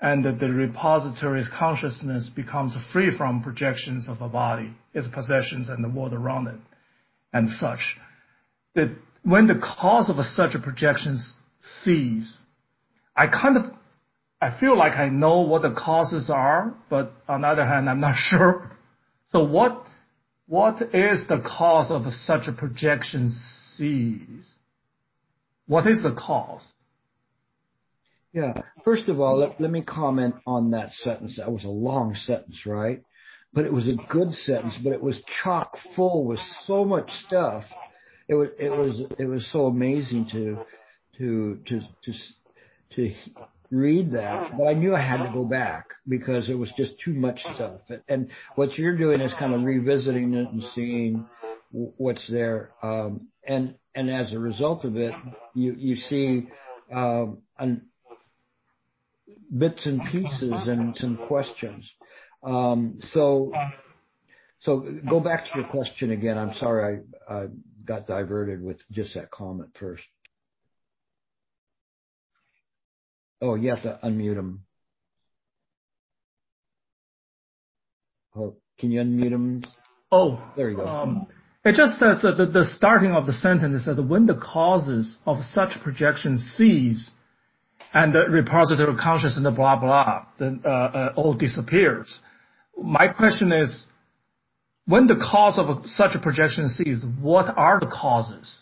[0.00, 5.88] and the repository's consciousness becomes free from projections of a body, its possessions, and the
[5.88, 6.58] world around it,
[7.32, 7.96] and such.
[9.22, 12.36] When the cause of such projections cease,
[13.14, 13.64] I kind of,
[14.40, 18.00] I feel like I know what the causes are, but on the other hand, I'm
[18.00, 18.70] not sure.
[19.28, 19.84] So what,
[20.46, 23.32] what is the cause of such a projection
[23.76, 24.46] cease?
[25.66, 26.62] What is the cause?
[28.32, 28.54] Yeah.
[28.84, 31.36] First of all, let, let me comment on that sentence.
[31.36, 33.02] That was a long sentence, right?
[33.52, 37.64] But it was a good sentence, but it was chock full with so much stuff.
[38.32, 40.58] It was, it was, it was so amazing to,
[41.18, 42.12] to, to, to,
[42.96, 43.14] to
[43.70, 47.12] read that, but I knew I had to go back because it was just too
[47.12, 47.82] much stuff.
[48.08, 51.26] And what you're doing is kind of revisiting it and seeing
[51.72, 52.70] what's there.
[52.82, 55.12] Um, and, and as a result of it,
[55.54, 56.48] you, you see,
[56.90, 57.82] um, an,
[59.54, 61.84] bits and pieces and some questions.
[62.42, 63.52] Um, so,
[64.60, 66.38] so go back to your question again.
[66.38, 67.00] I'm sorry
[67.84, 70.02] got diverted with just that comment first.
[73.40, 74.64] Oh, you have to unmute him.
[78.36, 79.64] Oh, can you unmute him?
[80.10, 80.86] Oh, there you go.
[80.86, 81.26] Um,
[81.64, 85.16] it just says that the, the starting of the sentence is that when the causes
[85.26, 87.10] of such projection cease,
[87.94, 92.18] and the repository of consciousness, blah, blah, then uh, uh, all disappears.
[92.80, 93.84] My question is,
[94.86, 98.52] when the cause of such a projection ceases, what are the causes?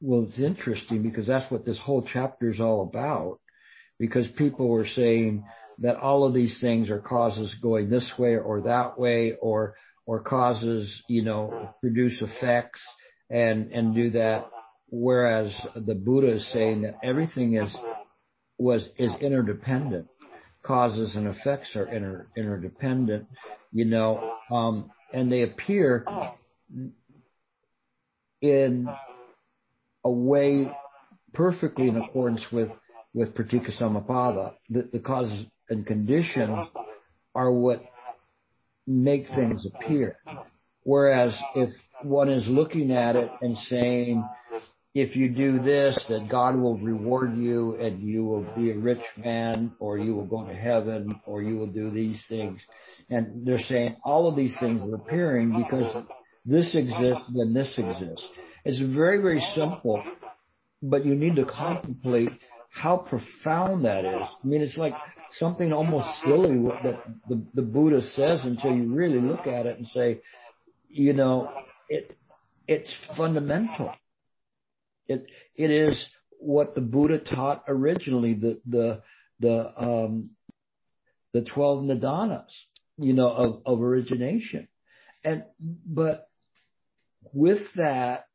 [0.00, 3.40] Well, it's interesting because that's what this whole chapter is all about.
[3.98, 5.44] Because people were saying
[5.78, 10.20] that all of these things are causes going this way or that way, or or
[10.20, 12.82] causes, you know, produce effects
[13.30, 14.46] and and do that
[14.88, 17.74] whereas the Buddha is saying that everything is
[18.58, 20.08] was is interdependent.
[20.66, 23.26] Causes and effects are inter, interdependent,
[23.72, 26.04] you know, um, and they appear
[28.40, 28.88] in
[30.04, 30.70] a way
[31.32, 32.70] perfectly in accordance with
[33.14, 33.70] with pratitya.
[34.68, 36.68] The, the causes and conditions
[37.34, 37.82] are what
[38.86, 40.18] make things appear.
[40.82, 41.70] Whereas if
[42.02, 44.24] one is looking at it and saying,
[44.98, 49.02] if you do this, that God will reward you and you will be a rich
[49.18, 52.64] man or you will go to heaven or you will do these things.
[53.10, 56.02] And they're saying all of these things are appearing because
[56.46, 58.26] this exists, then this exists.
[58.64, 60.02] It's very, very simple,
[60.82, 62.30] but you need to contemplate
[62.70, 64.22] how profound that is.
[64.42, 64.94] I mean, it's like
[65.32, 69.86] something almost silly that the, the Buddha says until you really look at it and
[69.88, 70.22] say,
[70.88, 71.52] you know,
[71.90, 72.16] it,
[72.66, 73.92] it's fundamental.
[75.08, 76.06] It, it is
[76.38, 79.02] what the Buddha taught originally, the, the,
[79.40, 80.30] the, um,
[81.32, 82.52] the 12 nidanas,
[82.98, 84.68] you know, of, of origination.
[85.24, 86.28] And, but
[87.32, 88.26] with that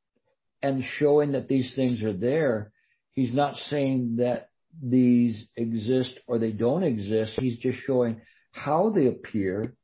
[0.62, 2.72] and showing that these things are there,
[3.14, 4.50] he's not saying that
[4.82, 7.40] these exist or they don't exist.
[7.40, 8.22] He's just showing
[8.52, 9.76] how they appear,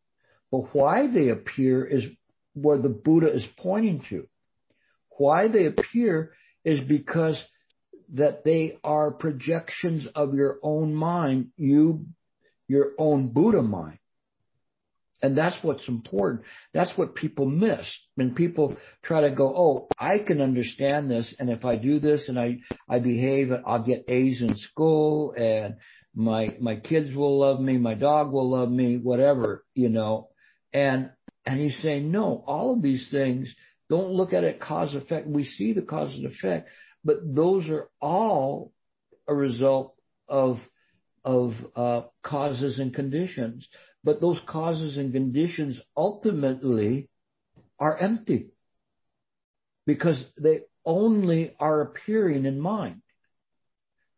[0.52, 2.04] but why they appear is
[2.54, 4.28] where the Buddha is pointing to.
[5.18, 6.34] Why they appear
[6.68, 7.42] is because
[8.14, 12.06] that they are projections of your own mind, you,
[12.68, 14.00] your own Buddha mind.
[15.22, 16.42] And that's what's important.
[16.74, 17.88] That's what people miss.
[18.16, 22.28] When people try to go, oh, I can understand this, and if I do this
[22.28, 25.76] and I, I behave, I'll get A's in school, and
[26.14, 30.28] my, my kids will love me, my dog will love me, whatever, you know.
[30.74, 31.12] And,
[31.46, 33.56] and he's saying, no, all of these things,
[33.90, 35.28] don't look at it cause effect.
[35.28, 36.70] We see the cause and effect,
[37.04, 38.72] but those are all
[39.28, 39.96] a result
[40.28, 40.60] of,
[41.24, 43.68] of, uh, causes and conditions
[44.08, 47.10] but those causes and conditions ultimately
[47.78, 48.52] are empty
[49.86, 53.02] because they only are appearing in mind.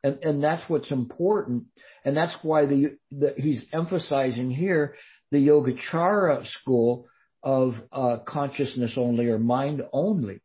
[0.04, 1.64] And, and that's what's important.
[2.06, 2.68] And that's why
[3.36, 4.94] he's emphasizing here
[5.32, 7.08] the Yogacara school
[7.44, 10.42] of uh, consciousness only or mind only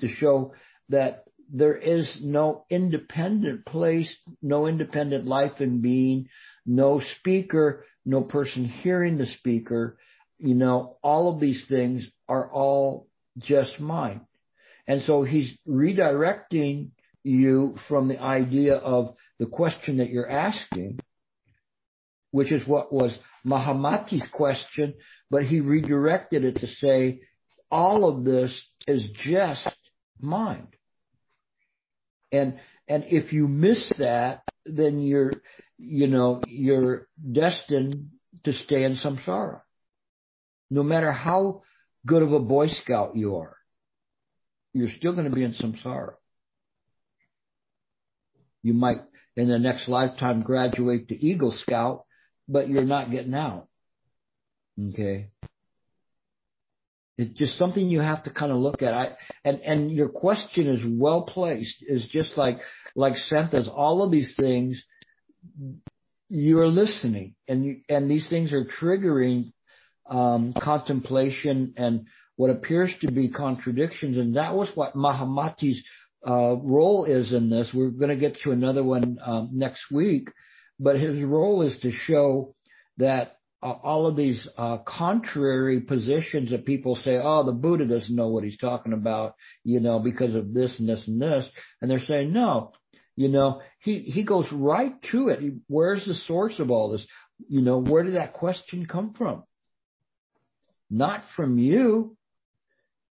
[0.00, 0.52] to show
[0.88, 6.28] that there is no independent place, no independent life and being,
[6.66, 9.98] no speaker no person hearing the speaker,
[10.38, 13.06] you know, all of these things are all
[13.36, 14.22] just mind.
[14.86, 16.88] And so he's redirecting
[17.22, 21.00] you from the idea of the question that you're asking,
[22.30, 24.94] which is what was Mahamati's question,
[25.30, 27.20] but he redirected it to say,
[27.70, 29.68] all of this is just
[30.20, 30.68] mind.
[32.32, 35.32] And, and if you miss that, then you're,
[35.78, 38.10] you know, you're destined
[38.44, 39.60] to stay in samsara.
[40.70, 41.62] No matter how
[42.06, 43.56] good of a Boy Scout you are,
[44.74, 46.14] you're still going to be in samsara.
[48.62, 48.98] You might,
[49.36, 52.04] in the next lifetime, graduate to Eagle Scout,
[52.48, 53.68] but you're not getting out.
[54.90, 55.28] Okay.
[57.16, 58.94] It's just something you have to kind of look at.
[58.94, 61.76] I, and, and your question is well placed.
[61.80, 62.60] Is just like,
[62.94, 64.84] like Sentha's, all of these things
[66.28, 69.52] you're listening and you, and these things are triggering
[70.08, 72.06] um, contemplation and
[72.36, 75.82] what appears to be contradictions and that was what Mahamati's
[76.26, 77.70] uh, role is in this.
[77.72, 80.30] We're going to get to another one um, next week,
[80.78, 82.54] but his role is to show
[82.98, 88.14] that uh, all of these uh, contrary positions that people say, oh, the Buddha doesn't
[88.14, 89.34] know what he's talking about,
[89.64, 91.44] you know, because of this and this and this,
[91.80, 92.72] and they're saying no,
[93.16, 95.40] you know, he, he goes right to it.
[95.66, 97.04] Where's the source of all this?
[97.48, 99.42] You know, where did that question come from?
[100.88, 102.16] Not from you.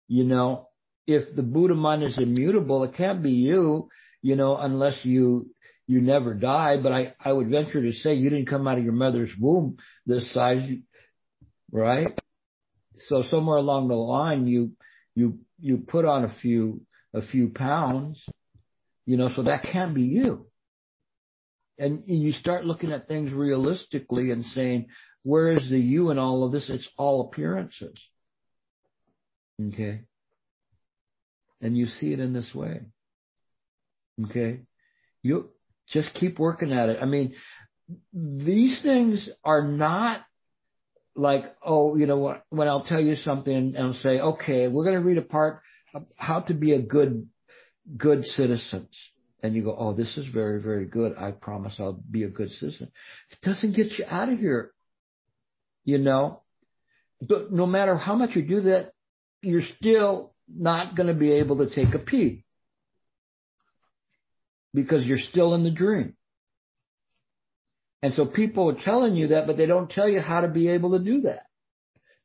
[0.07, 0.69] You know,
[1.09, 3.89] if the Buddha mind is immutable, it can't be you,
[4.23, 5.51] you know, unless you,
[5.87, 6.77] you never die.
[6.83, 9.79] But I, I would venture to say you didn't come out of your mother's womb
[10.07, 10.69] this size,
[11.71, 12.17] right?
[13.09, 14.73] So somewhere along the line, you,
[15.15, 16.83] you, you put on a few,
[17.13, 18.23] a few pounds
[19.07, 20.47] you know, so that can't be you.
[21.79, 24.87] And you start looking at things realistically and saying,
[25.23, 26.69] where is the you in all of this?
[26.69, 27.97] It's all appearances.
[29.69, 30.03] Okay.
[31.61, 32.81] And you see it in this way.
[34.25, 34.63] Okay.
[35.23, 35.51] You
[35.93, 36.99] just keep working at it.
[37.01, 37.35] I mean,
[38.13, 40.23] these things are not
[41.15, 44.97] like, oh, you know, when I'll tell you something and I'll say, okay, we're going
[44.97, 45.63] to read a part
[46.17, 47.29] how to be a good
[47.97, 48.91] good citizens.
[49.43, 51.15] And you go, oh, this is very, very good.
[51.17, 52.91] I promise I'll be a good citizen.
[53.31, 54.73] It doesn't get you out of here.
[55.85, 56.43] You know,
[57.21, 58.93] but no matter how much you do that,
[59.41, 62.45] you're still not going to be able to take a pee
[64.77, 66.15] because you're still in the dream.
[68.03, 70.69] And so people are telling you that, but they don't tell you how to be
[70.69, 71.47] able to do that.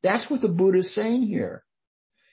[0.03, 1.63] That's what the Buddha is saying here.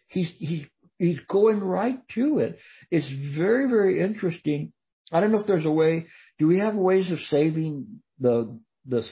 [0.09, 0.65] He's, he's
[0.99, 2.59] he's going right to it.
[2.91, 4.73] It's very, very interesting.
[5.13, 6.09] I don't know if there's a way.
[6.41, 9.07] Do we have ways of saving the the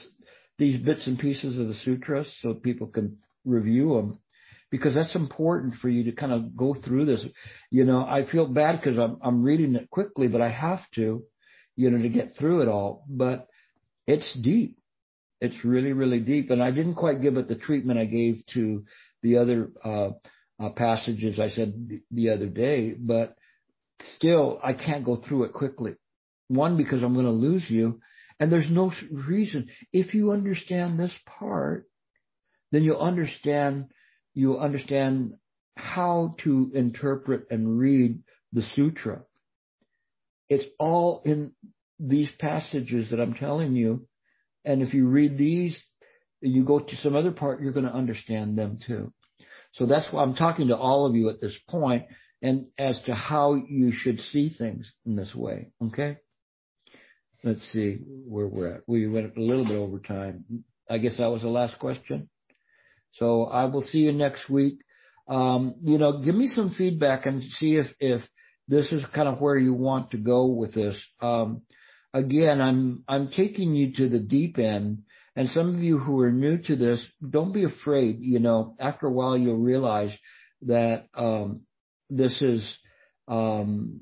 [0.57, 4.19] these bits and pieces of the sutras so people can review them?
[4.69, 7.25] Because that's important for you to kind of go through this.
[7.71, 11.23] You know, I feel bad because I'm I'm reading it quickly, but I have to,
[11.75, 13.05] you know, to get through it all.
[13.07, 13.47] But
[14.07, 14.77] it's deep.
[15.39, 16.49] It's really, really deep.
[16.49, 18.83] And I didn't quite give it the treatment I gave to
[19.21, 20.09] the other uh,
[20.59, 23.35] uh, passages I said the, the other day, but
[24.15, 25.95] still I can't go through it quickly.
[26.47, 27.99] One, because I'm going to lose you.
[28.39, 29.69] And there's no reason.
[29.91, 31.87] If you understand this part,
[32.71, 33.87] then you'll understand,
[34.37, 35.33] you'll understand
[35.75, 38.19] how to interpret and read
[38.53, 39.23] the sutra.
[40.47, 41.53] It's all in
[41.99, 44.07] these passages that I'm telling you.
[44.63, 45.83] And if you read these,
[46.39, 49.11] you go to some other part, you're going to understand them too.
[49.73, 52.05] So that's why I'm talking to all of you at this point
[52.39, 55.71] and as to how you should see things in this way.
[55.87, 56.17] Okay.
[57.43, 58.81] Let's see where we're at.
[58.85, 60.63] We went a little bit over time.
[60.87, 62.29] I guess that was the last question.
[63.19, 64.81] So I will see you next week.
[65.27, 68.21] Um, you know, give me some feedback and see if, if
[68.67, 71.01] this is kind of where you want to go with this.
[71.21, 71.63] Um,
[72.13, 75.03] again, I'm, I'm taking you to the deep end
[75.37, 78.21] and some of you who are new to this, don't be afraid.
[78.21, 80.11] You know, after a while, you'll realize
[80.63, 81.61] that um,
[82.09, 82.75] this is
[83.27, 83.99] um,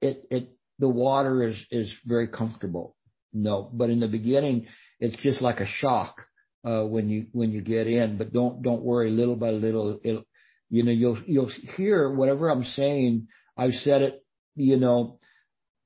[0.00, 0.24] it.
[0.30, 2.96] It the water is is very comfortable.
[3.34, 4.66] No, but in the beginning,
[4.98, 6.16] it's just like a shock
[6.62, 8.18] when you when you get in.
[8.18, 9.10] But don't don't worry.
[9.10, 10.24] Little by little, it
[10.70, 13.28] you know you'll you'll hear whatever I'm saying.
[13.56, 14.24] I've said it,
[14.54, 15.18] you know,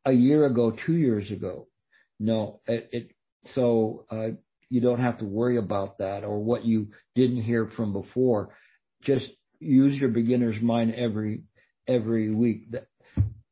[0.05, 1.67] a year ago, two years ago.
[2.19, 3.11] No, it, it
[3.55, 4.29] so uh,
[4.71, 8.51] you don't have to worry about that or what you didn't hear from before.
[9.03, 11.43] Just use your beginner's mind every
[11.87, 12.75] every week.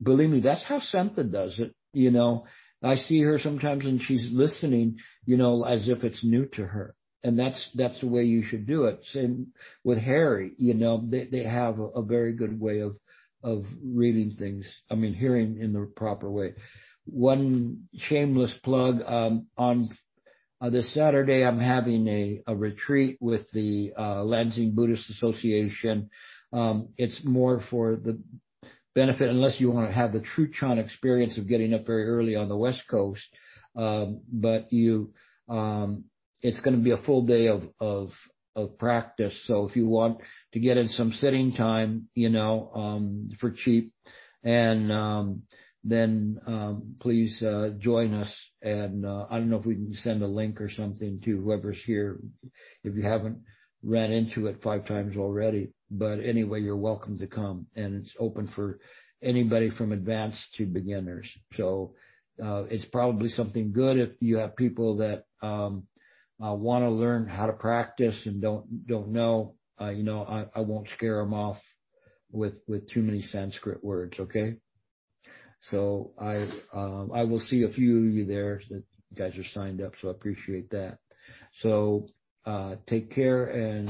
[0.03, 1.75] Believe me, that's how Santha does it.
[1.93, 2.47] You know,
[2.83, 6.95] I see her sometimes and she's listening, you know, as if it's new to her.
[7.25, 9.01] And that's that's the way you should do it.
[9.13, 9.49] Same
[9.83, 12.97] with Harry, you know, they they have a, a very good way of
[13.43, 14.71] of reading things.
[14.91, 16.55] I mean, hearing in the proper way
[17.07, 19.97] one shameless plug um, on
[20.61, 26.11] uh, this Saturday, I'm having a, a retreat with the uh, Lansing Buddhist Association.
[26.53, 28.23] Um, it's more for the
[28.95, 32.37] benefit, unless you want to have the true Chan experience of getting up very early
[32.37, 33.25] on the West Coast.
[33.77, 35.13] Um, but you,
[35.49, 36.05] um,
[36.45, 38.11] it's going to be a full day of, of
[38.55, 39.35] of practice.
[39.47, 40.19] So if you want
[40.53, 43.93] to get in some sitting time, you know, um, for cheap,
[44.45, 45.43] and um,
[45.83, 48.33] then um, please uh, join us.
[48.62, 51.83] And uh, I don't know if we can send a link or something to whoever's
[51.85, 52.21] here
[52.85, 53.39] if you haven't
[53.83, 55.73] ran into it five times already.
[55.91, 58.79] But anyway, you're welcome to come, and it's open for
[59.23, 61.29] anybody from advanced to beginners.
[61.57, 61.95] So
[62.41, 65.25] uh, it's probably something good if you have people that
[66.39, 69.55] want to learn how to practice and don't don't know.
[69.81, 71.59] Uh, you know, I, I won't scare them off
[72.31, 74.19] with with too many Sanskrit words.
[74.19, 74.56] Okay.
[75.70, 79.48] So I um, I will see a few of you there that you guys are
[79.52, 80.98] signed up, so I appreciate that.
[81.61, 82.09] So
[82.44, 83.89] uh, take care, and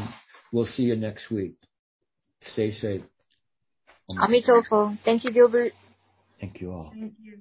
[0.52, 1.56] we'll see you next week.
[2.52, 3.02] Stay safe.
[4.10, 4.98] Amitofo.
[5.04, 5.72] Thank you, Gilbert.
[6.40, 6.90] Thank you all.
[6.92, 7.38] Thank you.